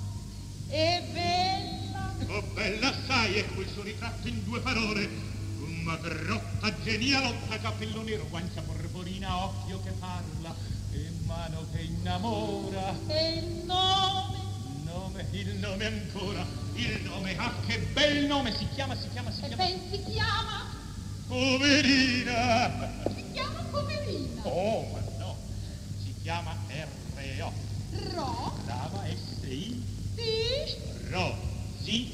è 0.68 1.04
bella. 1.12 2.14
Oh, 2.28 2.42
bella 2.54 2.94
sai, 3.08 3.36
è 3.36 3.46
quel 3.48 3.68
suo 3.74 3.84
ritratto 3.84 4.28
in 4.28 4.44
due 4.44 4.60
parole. 4.60 5.10
Una 5.60 5.98
grotta, 5.98 6.74
genialotta, 6.84 7.58
capello 7.60 8.04
nero, 8.04 8.28
guancia 8.30 8.62
porporina, 8.62 9.44
occhio 9.44 9.82
che 9.82 9.92
parla 9.92 10.54
e 10.92 11.12
mano 11.26 11.66
che 11.72 11.82
innamora. 11.82 12.96
E 13.08 13.34
il 13.34 13.64
nome? 13.66 14.38
Il 14.76 14.84
nome, 14.84 15.28
il 15.32 15.56
nome 15.56 15.86
ancora 15.86 16.67
il 16.78 17.02
nome, 17.06 17.36
ah, 17.38 17.52
che 17.66 17.80
bel 17.92 18.26
nome! 18.28 18.56
Si 18.56 18.68
chiama, 18.76 18.96
si 18.96 19.10
chiama, 19.12 19.32
si 19.32 19.42
e 19.42 19.48
chiama. 19.48 19.64
ben 19.64 19.80
si 19.90 20.04
chiama? 20.12 20.66
Poverina! 21.28 22.92
Si 23.16 23.32
chiama 23.34 23.62
poverina! 23.72 24.42
Oh, 24.44 24.86
ma 24.94 25.00
no! 25.18 25.36
Si 26.04 26.14
chiama 26.22 26.56
R.O. 26.68 27.52
Ro? 28.14 28.60
Brava, 28.64 29.06
S.I. 29.08 29.84
Sì? 30.16 30.76
Ro, 31.10 31.36
sì. 31.82 32.14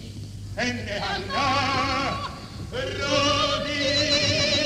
N. 0.55 0.87
Ah, 0.97 1.13
Anna! 1.13 2.31
Rodi! 2.69 4.62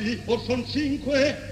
Fogli, 0.00 0.22
or 0.26 0.38
son 0.40 0.64
cinque, 0.66 1.49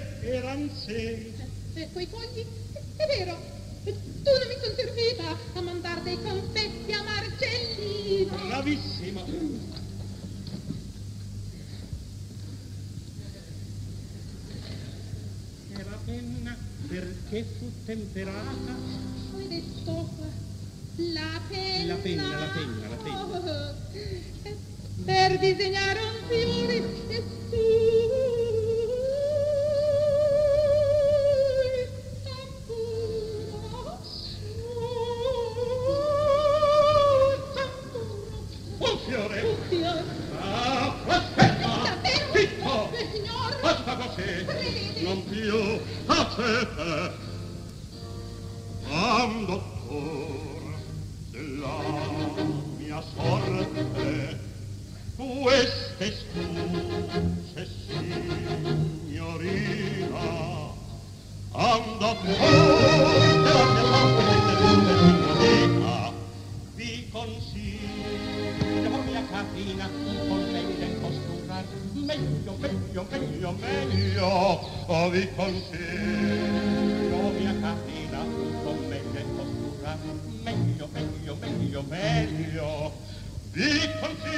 Be 83.52 83.80
content. 84.00 84.37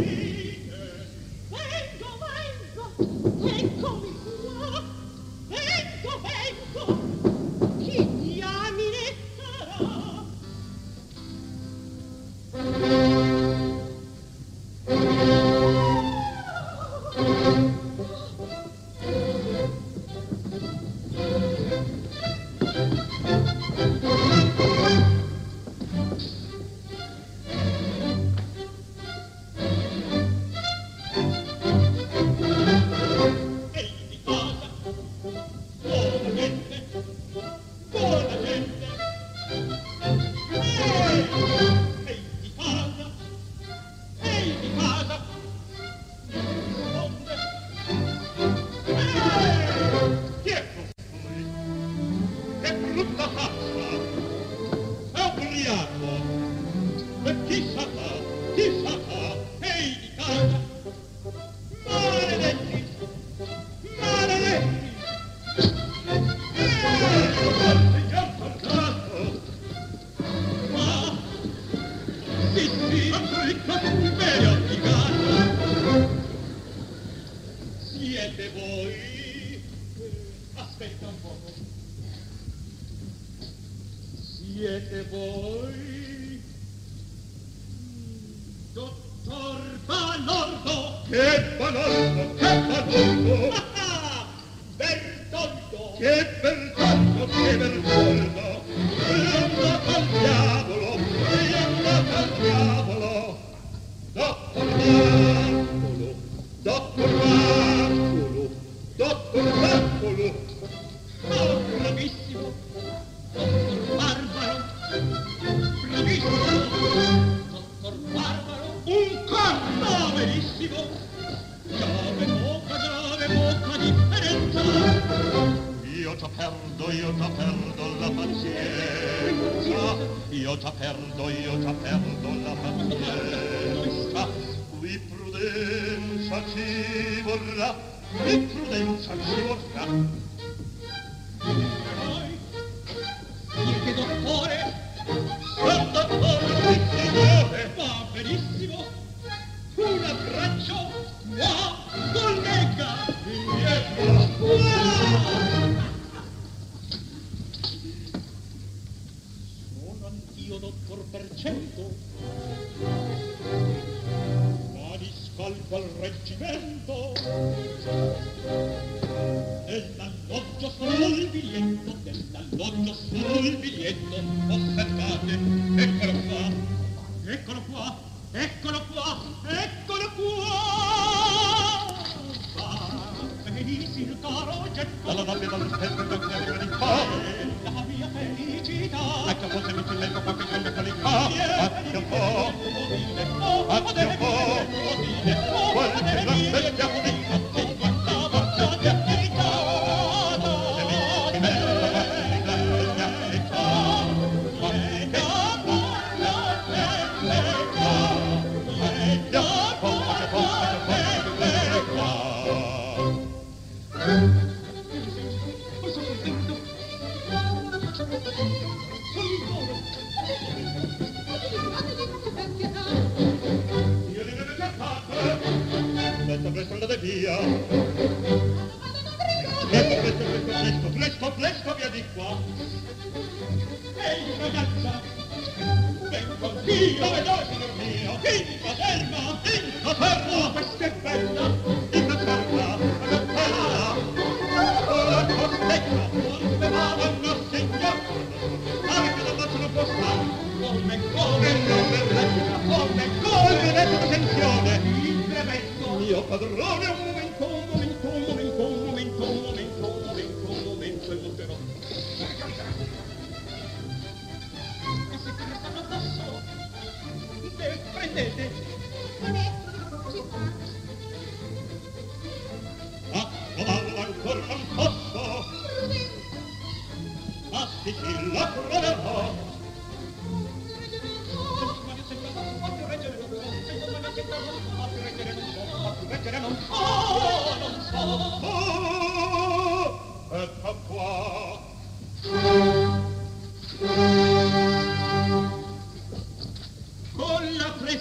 Un 0.00 0.29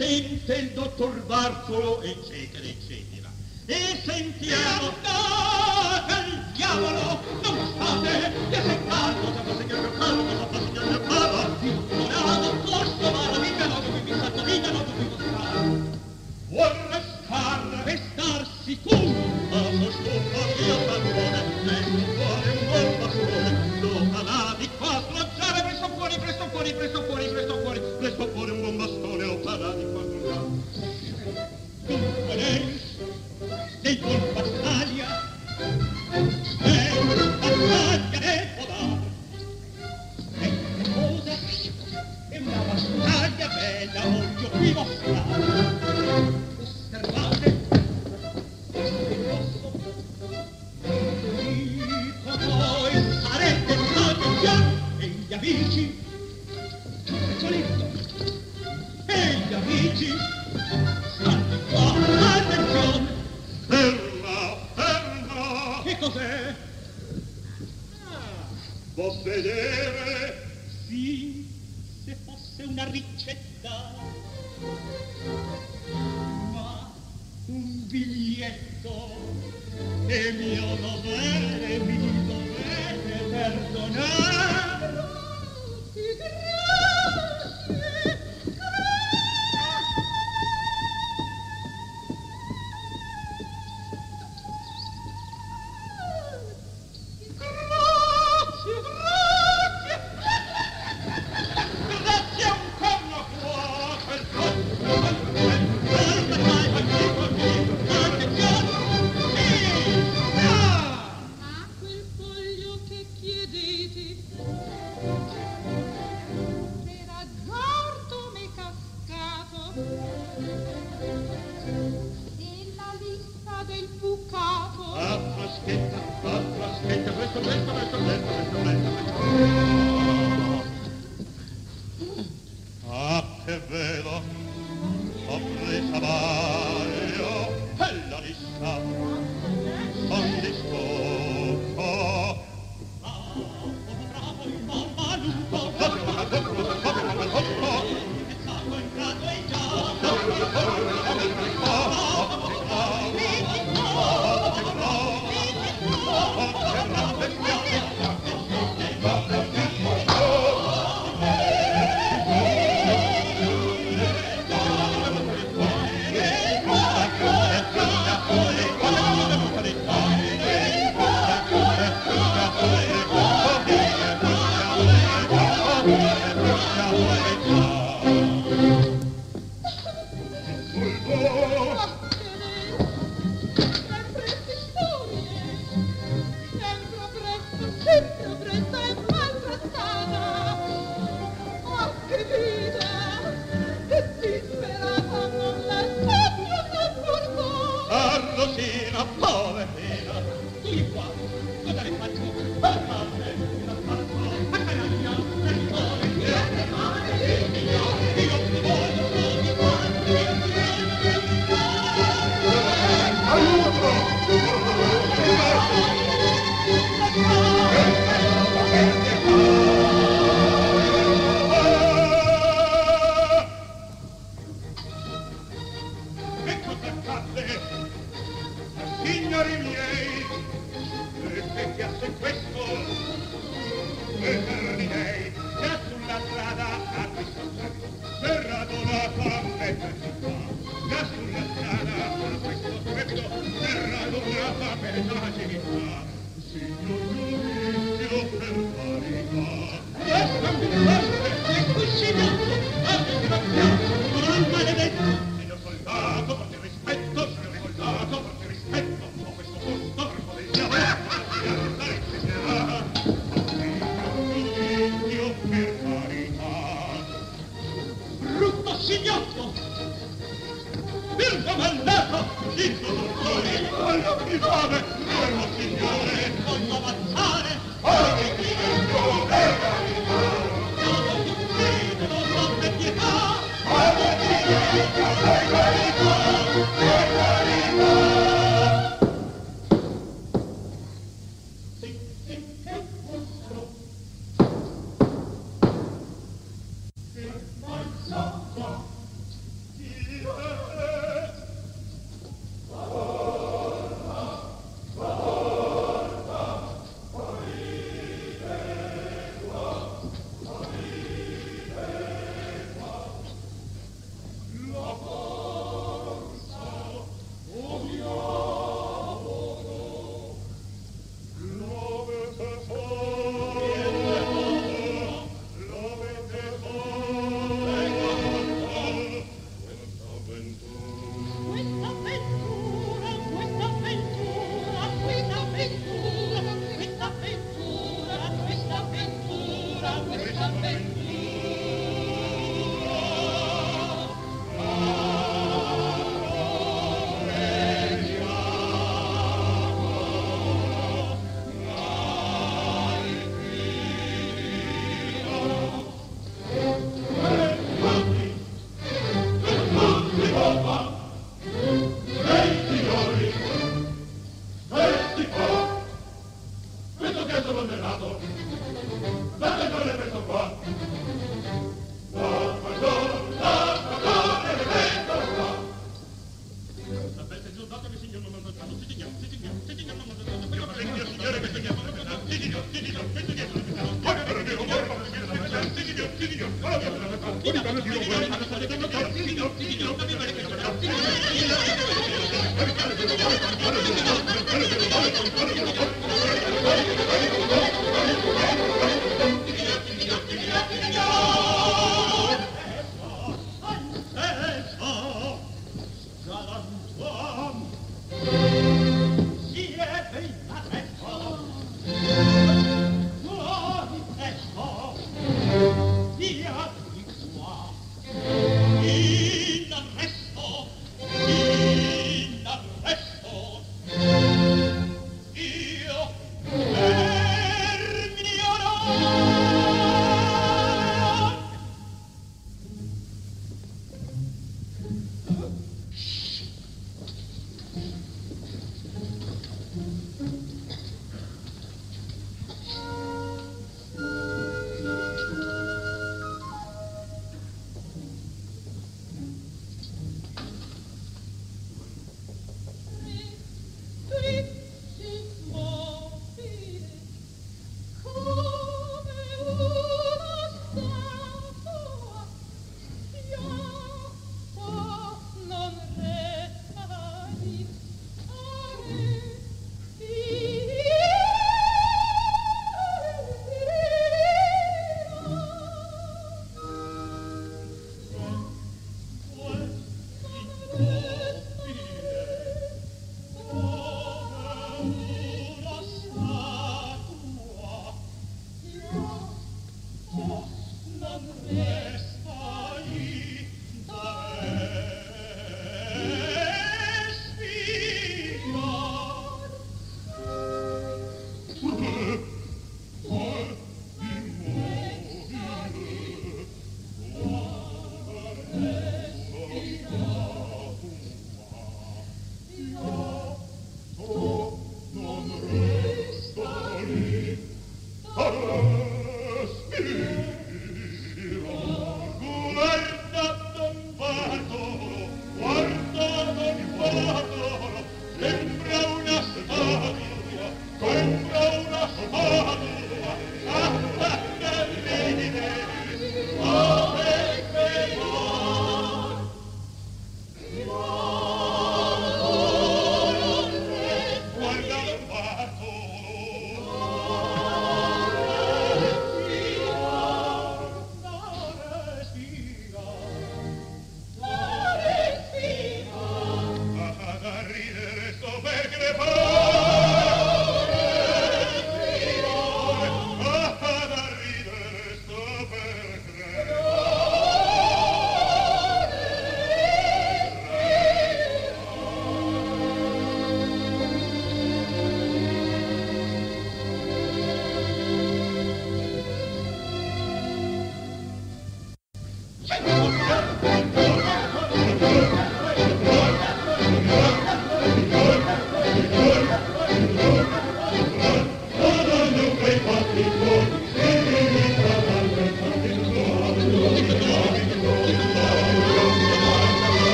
presente 0.00 0.54
il 0.54 0.70
dottor 0.72 1.22
Bartolo, 1.26 2.00
eccetera, 2.02 2.64
eccetera. 2.64 3.30
E 3.66 4.00
sentiamo, 4.04 4.69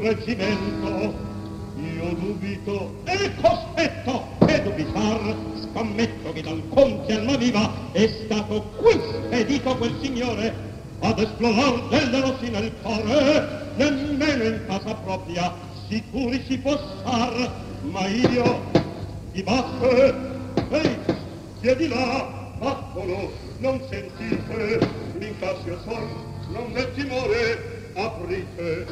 reggimento. 0.00 1.28
Io 1.76 2.14
dubito 2.14 2.94
e 3.04 3.30
cospetto 3.40 4.24
che 4.44 4.62
dubitar 4.62 5.36
scommetto 5.62 6.32
che 6.32 6.42
dal 6.42 6.62
conte 6.68 7.16
alma 7.16 7.36
viva 7.36 7.70
è 7.92 8.06
stato 8.24 8.62
qui 8.76 9.00
spedito 9.26 9.76
quel 9.76 9.94
signore 10.02 10.54
ad 11.00 11.18
esplorar 11.18 11.88
delle 11.88 12.20
rossi 12.20 12.50
nel 12.50 12.72
cuore. 12.82 13.72
Nemmeno 13.76 14.42
in 14.44 14.60
casa 14.66 14.94
propria 14.94 15.54
sicuri 15.88 16.42
si 16.46 16.58
può 16.58 16.76
star 16.76 17.50
ma 17.82 18.06
io 18.06 18.60
di 19.32 19.42
basse 19.42 20.14
ehi 20.70 20.98
chiedi 21.60 21.88
là 21.88 22.52
baccolo 22.58 23.32
non 23.58 23.80
sentite 23.90 24.78
l'incasio 25.18 25.78
sol, 25.84 26.08
non 26.48 26.70
è 26.74 26.92
timore 26.92 27.92
aprite. 27.94 28.86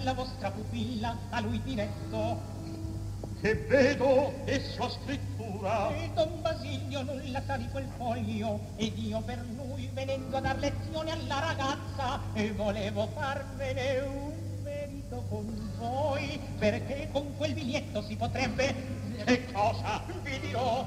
Dalla 0.00 0.14
vostra 0.14 0.50
pupilla 0.50 1.14
a 1.28 1.40
lui 1.40 1.60
diretto 1.62 2.40
Che 3.40 3.54
vedo 3.68 4.32
e 4.46 4.60
sua 4.60 4.88
scrittura. 4.88 5.94
e 5.94 6.10
Don 6.14 6.40
Basilio 6.40 7.02
nulla 7.02 7.42
sa 7.46 7.56
di 7.58 7.68
quel 7.68 7.86
foglio 7.98 8.60
ed 8.76 8.96
io 8.98 9.20
per 9.20 9.44
lui 9.56 9.90
venendo 9.92 10.36
a 10.36 10.40
dar 10.40 10.58
lezione 10.58 11.10
alla 11.10 11.38
ragazza 11.40 12.20
e 12.32 12.50
volevo 12.52 13.08
farvene 13.14 13.98
un 14.00 14.32
merito 14.62 15.22
con 15.28 15.70
voi 15.78 16.40
perché 16.58 17.08
con 17.12 17.36
quel 17.36 17.52
biglietto 17.52 18.02
si 18.02 18.16
potrebbe 18.16 18.74
Che 19.24 19.52
cosa? 19.52 20.02
vi 20.22 20.40
dirò 20.40 20.86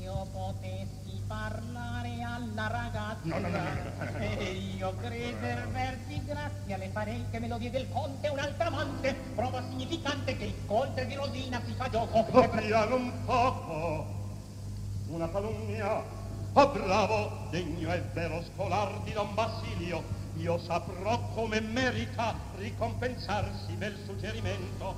io 0.00 0.26
potessi 0.32 1.01
parlare 1.26 2.22
alla 2.22 2.66
ragazza 2.68 3.20
No, 3.22 3.38
no, 3.38 3.48
no, 3.48 4.18
e 4.18 4.44
io 4.76 4.94
crederverti 4.96 6.24
grazia 6.24 6.76
le 6.76 6.90
farei 6.92 7.24
che 7.30 7.38
me 7.38 7.48
lo 7.48 7.58
diede 7.58 7.78
il 7.78 7.88
conte 7.90 8.28
un 8.28 8.38
altro 8.38 8.66
amante 8.66 9.14
prova 9.34 9.62
significante 9.68 10.36
che 10.36 10.44
il 10.44 10.66
conte 10.66 11.06
di 11.06 11.14
Rosina 11.14 11.60
si 11.64 11.72
fa 11.74 11.88
gioco 11.88 12.18
Oh, 12.18 12.48
piano 12.48 12.96
un 12.96 13.24
poco. 13.24 14.20
Una 15.08 15.28
calunnia. 15.30 16.02
Oh, 16.54 16.68
bravo, 16.68 17.48
degno 17.50 17.92
e 17.92 18.02
vero 18.12 18.42
scolar 18.52 19.00
di 19.04 19.12
Don 19.12 19.34
Basilio. 19.34 20.02
Io 20.36 20.58
saprò 20.58 21.18
come 21.34 21.60
merita 21.60 22.34
ricompensarsi 22.56 23.76
del 23.76 23.96
suggerimento. 24.04 24.94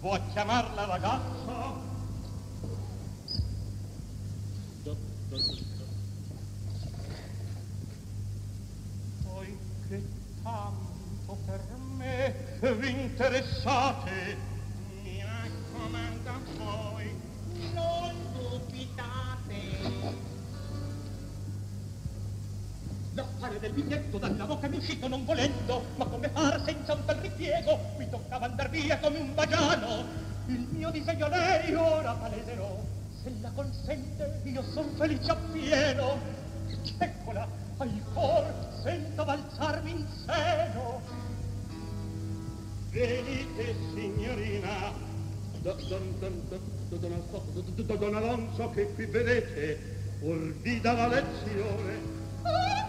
Vuoi 0.00 0.20
chiamar 0.32 0.72
la 0.74 0.84
ragazza? 0.86 1.95
Voi 5.28 5.42
che 9.88 10.00
tanto 10.40 11.36
per 11.44 11.60
me 11.96 12.32
vi 12.60 12.90
interessate, 12.90 14.36
mi 15.02 15.20
raccomando 15.20 16.30
a 16.30 16.38
voi 16.58 17.12
non 17.74 18.14
dubitate 18.34 19.54
L'affare 23.14 23.58
del 23.58 23.72
biglietto 23.72 24.18
dalla 24.18 24.44
bocca 24.44 24.68
mi 24.68 24.78
è 24.78 25.08
non 25.08 25.24
volendo, 25.24 25.86
ma 25.96 26.04
come 26.04 26.28
far 26.28 26.62
senza 26.64 26.94
un 26.94 27.04
tal 27.04 27.16
ripiego? 27.16 27.80
Mi 27.98 28.08
toccava 28.08 28.46
andar 28.46 28.70
via 28.70 28.96
come 29.00 29.18
un 29.18 29.34
bagiano. 29.34 30.04
Il 30.46 30.68
mio 30.70 30.90
disegno 30.90 31.26
lei 31.26 31.74
ora 31.74 32.12
paleserò. 32.12 32.85
Se 33.26 33.32
la 33.40 33.50
consente, 33.50 34.40
io 34.44 34.62
son 34.72 34.88
felice 34.96 35.32
appieno. 35.32 36.16
Eccola, 36.96 37.48
al 37.78 38.02
cor 38.14 38.44
sento 38.84 39.24
balzarmi 39.24 39.90
in 39.90 40.06
seno. 40.24 41.00
Venite, 42.92 43.74
signorina. 43.92 44.92
Don, 45.60 45.76
don, 45.88 46.18
don, 46.20 46.48
don, 46.48 46.60
don, 46.88 47.00
don 47.00 47.12
Alfonso, 47.14 47.60
don, 47.62 47.86
don, 47.86 47.98
don 47.98 48.14
Alonso, 48.14 48.70
che 48.70 48.92
qui 48.94 49.06
vedete, 49.06 50.20
or 50.20 50.38
vi 50.62 50.80
dà 50.80 50.92
la 50.92 51.08
lezione. 51.08 51.98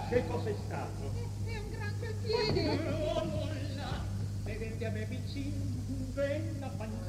Che 0.08 0.28
cosa 0.28 0.50
è 0.50 0.56
stato? 0.68 1.14
È 1.46 1.58
un 1.58 1.70
gran 1.72 1.94
bel 2.00 2.14
piede. 2.22 2.92
Oh, 2.92 3.24
nulla, 3.24 4.06
vedete 4.44 4.86
a 4.86 4.92
me 4.92 5.06
vicino, 5.06 5.64
bella 6.14 6.70
fanciulla, 6.78 7.07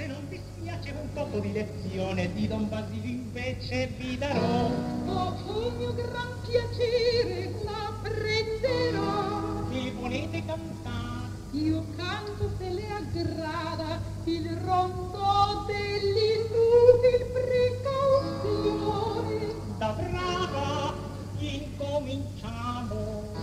se 0.00 0.06
non 0.06 0.26
vi 0.28 0.40
spiace 0.54 0.92
un 0.92 1.12
poco 1.12 1.40
di 1.40 1.52
lezione 1.52 2.32
di 2.32 2.48
Don 2.48 2.66
Basilio 2.70 3.10
invece 3.10 3.88
vi 3.98 4.16
darò. 4.16 4.40
Oh, 4.40 5.34
con 5.44 5.76
mio 5.76 5.92
gran 5.94 6.40
piacere 6.46 7.52
la 7.62 7.92
prenderò. 8.00 9.66
Mi 9.68 9.90
volete 9.90 10.42
cantare? 10.46 11.28
Io 11.50 11.84
canto 11.96 12.50
se 12.56 12.70
le 12.70 12.90
aggrada 12.90 14.00
il 14.24 14.56
rondo 14.64 15.66
dell'inutile 15.66 17.26
precauzione. 18.40 19.54
Da 19.76 19.90
brava 19.90 20.94
incominciamo. 21.38 23.39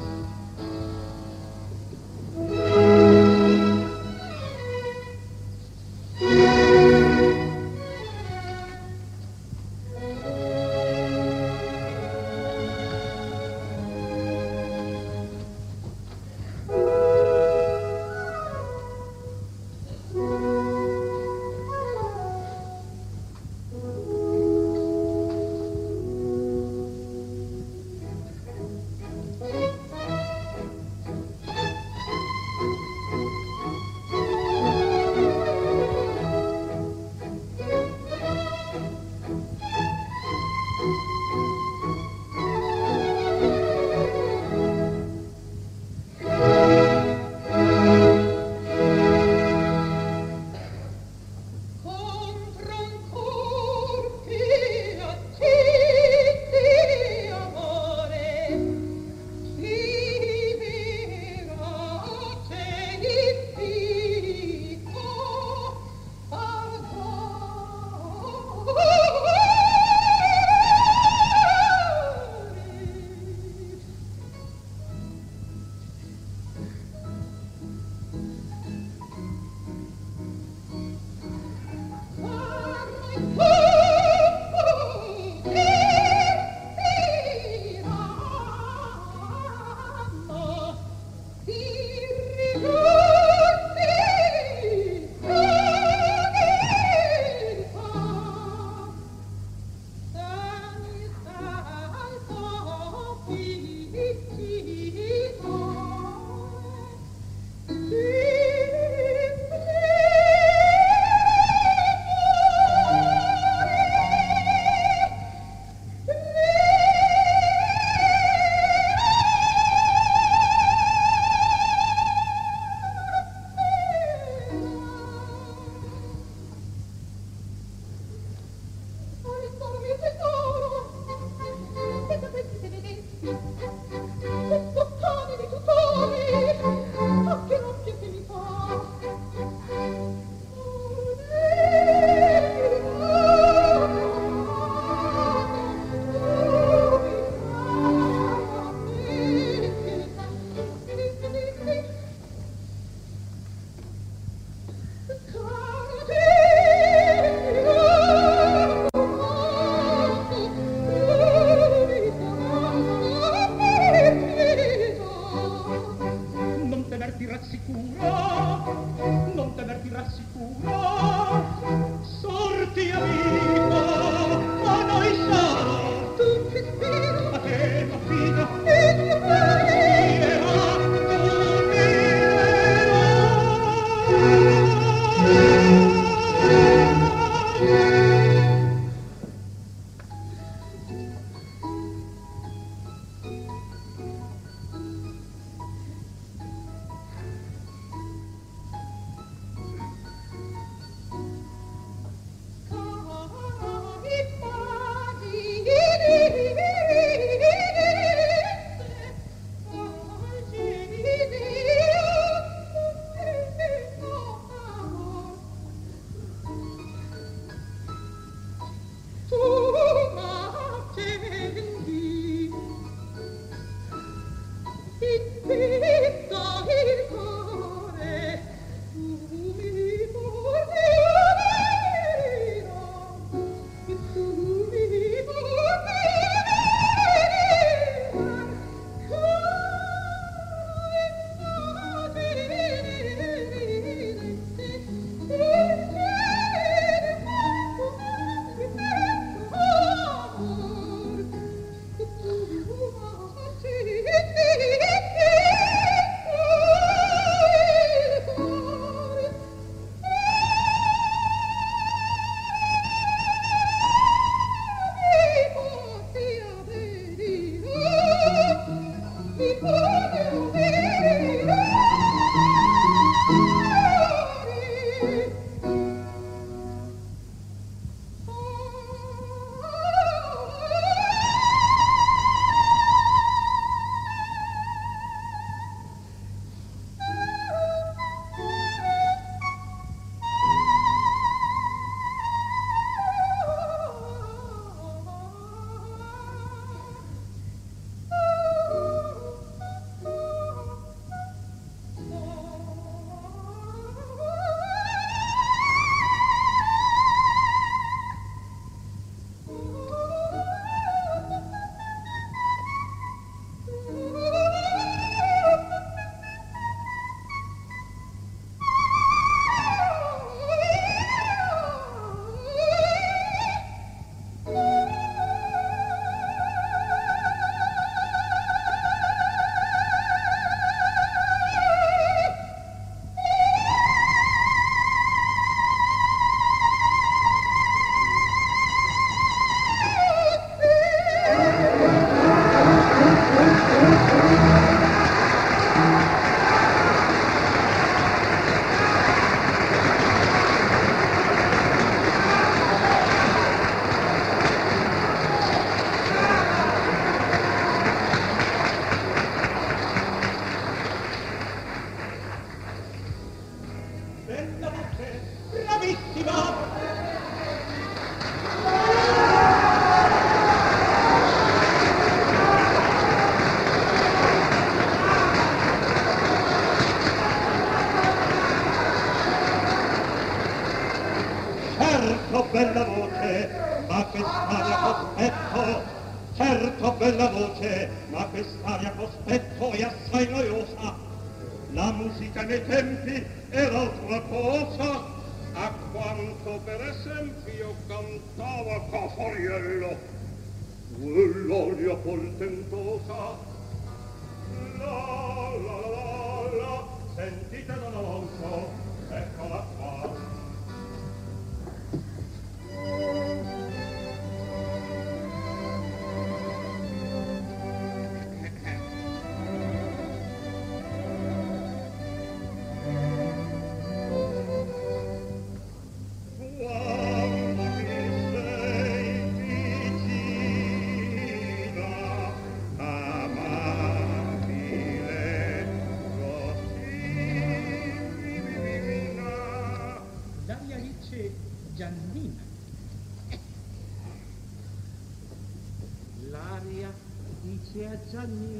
not 448.17 448.29
me. 448.29 448.56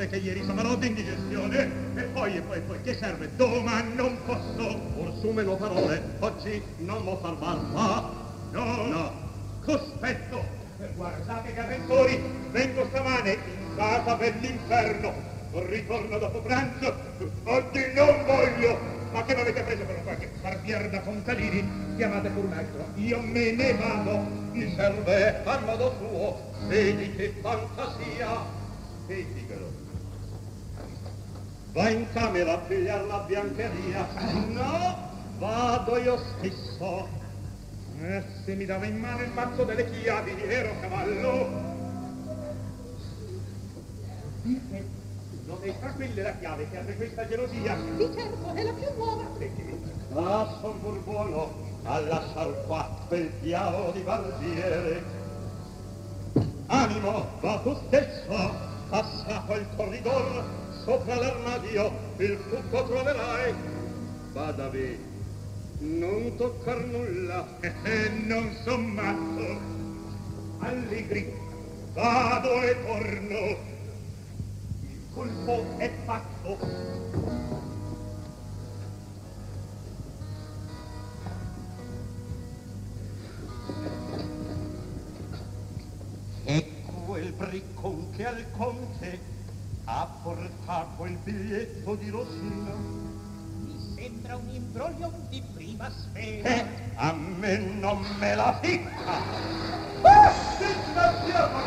Bernardone 0.00 0.08
che 0.08 0.16
ieri 0.16 0.44
s'ammalò 0.44 0.76
d'indigestione 0.76 1.70
e 1.94 2.02
poi 2.04 2.36
e 2.36 2.40
poi 2.40 2.56
e 2.56 2.60
poi 2.60 2.82
che 2.82 2.94
serve? 2.94 3.28
Domani 3.36 3.94
non 3.94 4.16
posso. 4.24 4.80
Forsumelo 4.94 5.56
parole 5.56 6.16
oggi 6.20 6.62
non 6.78 7.04
lo 7.04 7.18
far 7.18 7.34
barba 7.34 8.10
no. 8.52 8.86
no. 8.86 9.12
Cospetto 9.62 10.42
guardate 10.94 11.52
che 11.52 11.60
avventori. 11.60 12.22
Vengo 12.50 12.86
stamane 12.86 13.32
in 13.32 13.76
casa 13.76 14.16
per 14.16 14.34
l'inferno. 14.40 15.12
Ritorno 15.52 16.18
dopo 16.18 16.40
pranzo. 16.40 16.94
Oggi 17.44 17.92
non 17.94 18.24
voglio. 18.24 18.98
Ma 19.12 19.24
che 19.24 19.34
m'avete 19.34 19.62
preso 19.62 19.84
per 19.84 20.02
qualche 20.04 20.30
barbiere 20.40 20.88
da 20.88 21.00
contadini? 21.00 21.68
Chiamate 21.96 22.28
pure 22.30 22.46
un 22.46 22.52
altro, 22.52 22.84
io 22.94 23.20
me 23.20 23.50
ne 23.50 23.74
vado. 23.74 24.18
Mi 24.52 24.72
serve 24.76 25.42
a 25.44 25.58
modo 25.58 25.94
suo, 25.98 26.52
vedi 26.68 27.12
che 27.16 27.34
fantasia. 27.42 28.58
Vedigelo. 29.06 29.79
Va 31.72 31.88
in 31.88 32.06
camera 32.12 32.54
a 32.54 32.58
pigliar 32.58 33.04
la 33.06 33.18
biancheria. 33.26 34.06
No, 34.48 34.96
vado 35.38 35.96
io 35.98 36.18
stesso. 36.18 37.08
Eh, 38.02 38.24
se 38.44 38.54
mi 38.54 38.64
dava 38.64 38.86
in 38.86 38.98
mano 38.98 39.22
il 39.22 39.30
mazzo 39.30 39.64
delle 39.64 39.88
chiavi, 39.90 40.42
ero 40.42 40.72
cavallo. 40.80 41.68
Dite 44.42 44.98
non 45.50 45.58
è 45.62 45.78
tra 45.80 45.90
quelle 45.90 46.22
la 46.22 46.36
chiave 46.38 46.70
che 46.70 46.78
apre 46.78 46.94
questa 46.94 47.26
gelosia? 47.26 47.74
Di 47.74 48.10
certo, 48.14 48.54
è 48.54 48.62
la 48.62 48.72
più 48.72 48.86
nuova. 48.96 49.24
Ah, 50.14 50.58
son 50.60 51.02
buono 51.04 51.52
a 51.82 51.98
lasciar 52.00 52.66
qua 52.66 52.88
quel 53.08 53.30
diavolo 53.40 53.90
di 53.90 54.00
barbiere. 54.00 55.02
Animo, 56.66 57.26
va 57.40 57.58
tu 57.64 57.76
stesso, 57.86 58.54
passato 58.88 59.54
il 59.54 59.66
corridor, 59.76 60.44
sopra 60.90 61.14
l'armadio 61.14 61.92
il 62.16 62.36
frutto 62.48 62.84
troverai. 62.88 63.54
Vadavi, 64.32 64.98
non 65.78 66.34
toccar 66.36 66.84
nulla, 66.84 67.46
eh, 67.60 68.08
non 68.26 68.52
son 68.64 68.86
matto. 68.86 69.60
Allegri, 70.58 71.32
vado 71.92 72.62
e 72.62 72.76
torno, 72.84 73.56
colpo 75.14 75.78
è 75.78 75.90
fatto. 76.04 76.58
Ecco 86.42 87.16
il 87.16 87.32
briccon 87.32 88.10
che 88.10 88.26
al 88.26 88.44
conte 88.56 89.38
ha 89.92 90.06
portato 90.22 91.04
il 91.04 91.16
biglietto 91.24 91.96
di 91.96 92.10
Rosina. 92.10 92.74
Mi 93.58 93.76
sembra 93.96 94.36
un 94.36 94.48
imbroglio 94.48 95.12
di 95.28 95.42
prima 95.52 95.90
sfera. 95.90 96.48
Eh, 96.48 96.64
a 96.94 97.12
me 97.12 97.56
non 97.58 98.00
me 98.18 98.34
la 98.36 98.56
ficca. 98.62 98.88
Ah, 100.02 100.32
disgraziato! 100.58 101.58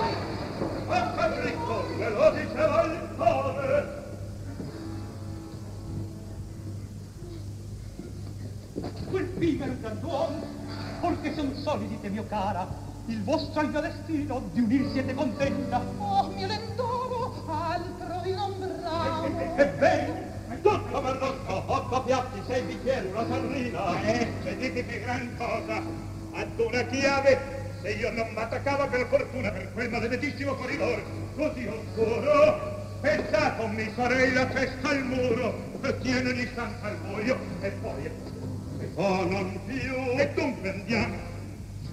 Ma 0.88 1.14
Federico 1.18 1.84
me 1.98 2.10
lo 2.10 2.32
diceva 2.32 2.84
il 2.84 3.10
padre! 3.18 4.02
Quel 9.12 9.26
pigaro 9.26 9.74
grand'uomo, 9.82 10.46
forché 11.02 11.34
son 11.36 11.54
solidi 11.62 12.00
te 12.00 12.10
mio 12.10 12.26
cara, 12.28 12.83
il 13.08 13.24
vostro 13.24 13.62
è 13.62 13.64
il 13.64 13.70
mio 13.70 13.82
destino, 13.82 14.50
di 14.54 14.62
unir 14.62 14.92
siete 14.92 15.14
contenta. 15.14 15.82
Oh, 15.98 16.28
mio 16.30 16.48
lendoro, 16.48 17.44
altro 17.48 18.22
di 18.24 18.34
non 18.34 18.54
bravo. 18.58 19.26
Ebbene, 19.56 20.32
tutto 20.62 21.02
per 21.02 21.16
rotto, 21.18 21.64
otto 21.66 22.04
piatti, 22.04 22.42
sei 22.48 22.62
bicchieri, 22.62 23.08
una 23.08 23.28
sardina. 23.28 24.02
Eh, 24.04 24.28
vedete 24.44 24.86
che 24.86 25.02
gran 25.02 25.36
cosa! 25.38 25.82
Ad 26.36 26.60
una 26.60 26.82
chiave 26.84 27.62
se 27.84 27.92
io 27.92 28.12
non 28.12 28.30
m'attaccava 28.34 28.88
per 28.88 29.06
fortuna 29.08 29.52
per 29.52 29.74
quel 29.74 29.90
maledetissimo 29.90 30.56
corridore 30.56 31.04
così 31.36 31.68
oscuro 31.68 32.98
pensato 33.02 33.68
mi 33.68 33.92
farei 33.94 34.32
la 34.32 34.46
testa 34.46 34.90
al 34.90 35.04
muro 35.04 35.54
tiene 36.02 36.32
distanza 36.32 36.88
al 36.88 36.96
buio 37.06 37.38
e 37.60 37.70
poi 37.72 38.06
e 38.80 38.86
poi 38.86 39.30
non 39.30 39.60
più 39.66 39.94
e 40.18 40.32
dunque 40.34 40.70
andiamo 40.70 41.16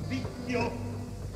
vizio 0.07 0.90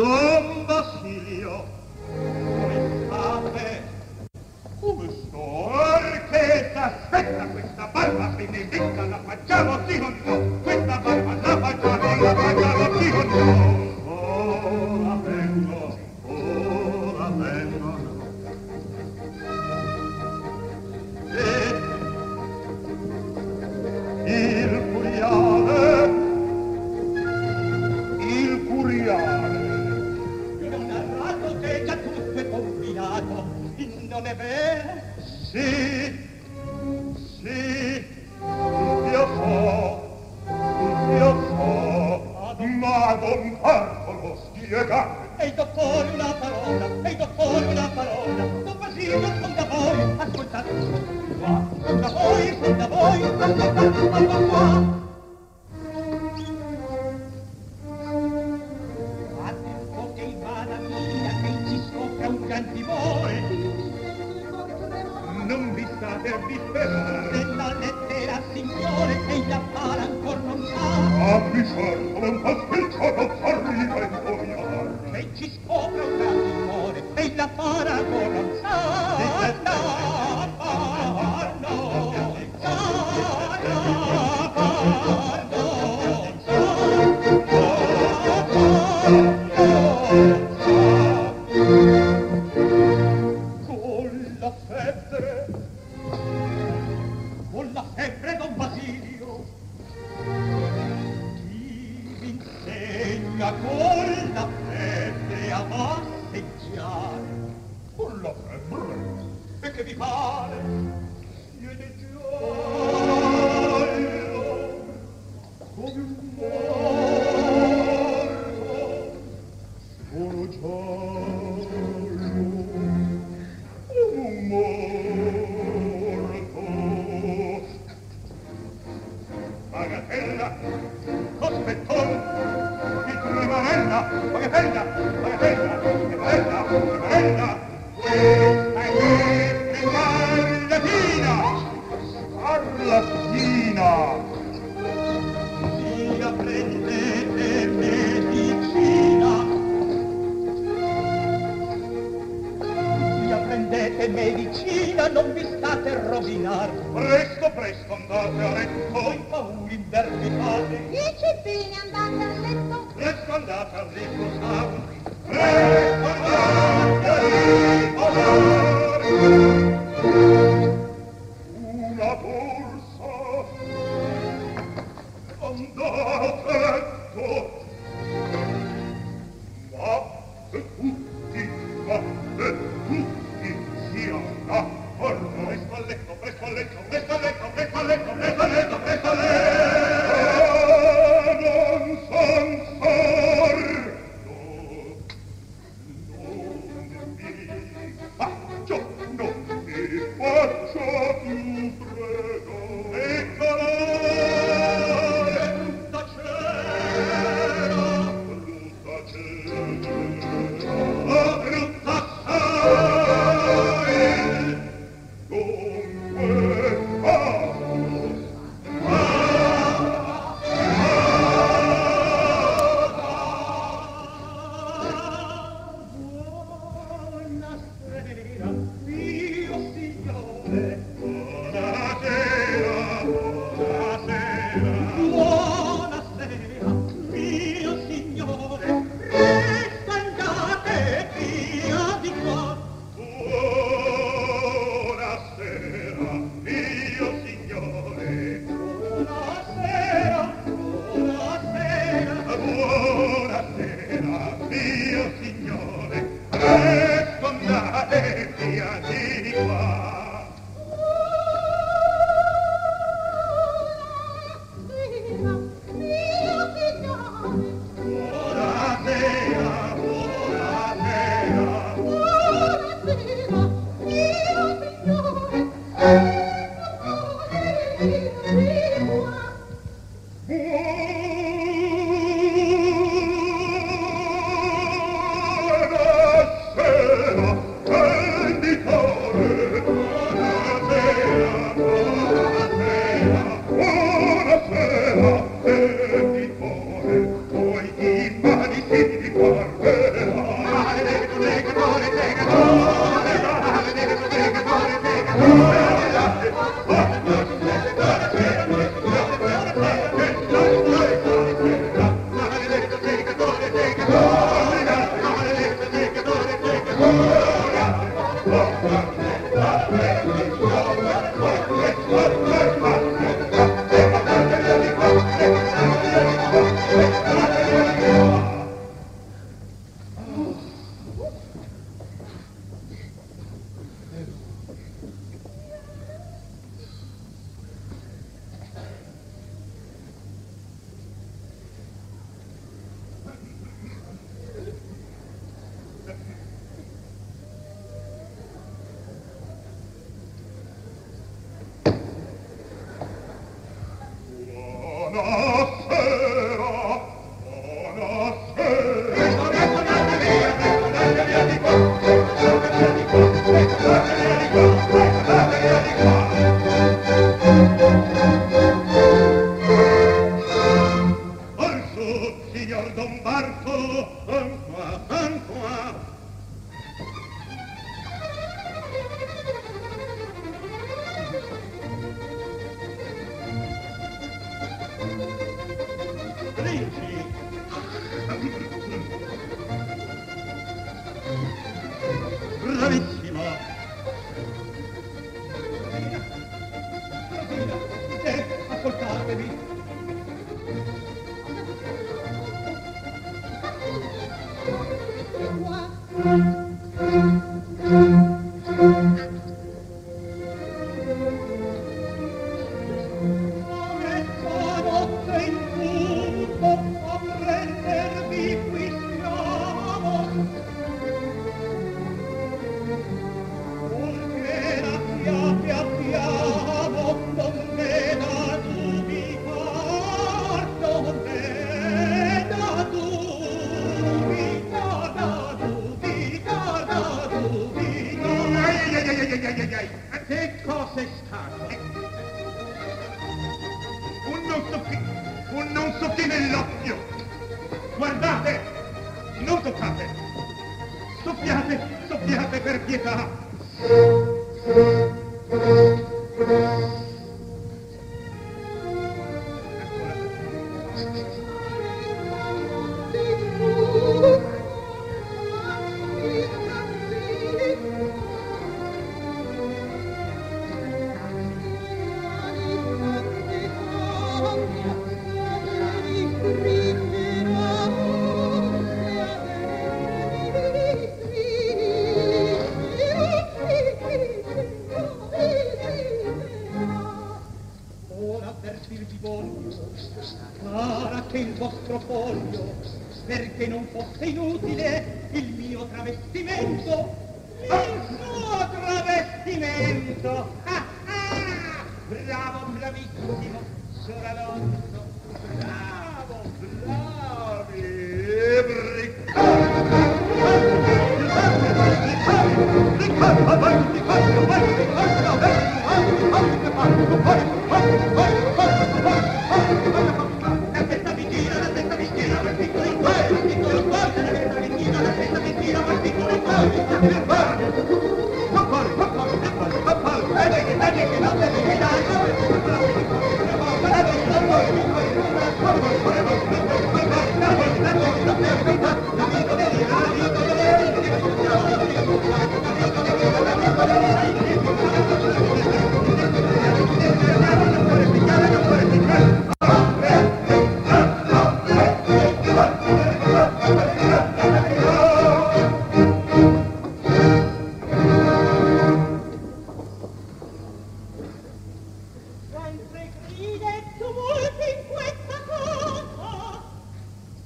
Don 0.00 0.29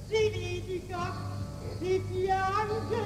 si 0.08 0.30
litiga, 0.30 1.04
si 1.80 2.00
piange, 2.08 3.04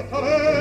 guarda 0.00 0.36
il 0.36 0.51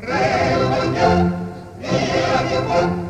presto 0.00 0.72
andiamo 0.80 1.48
via 1.78 3.09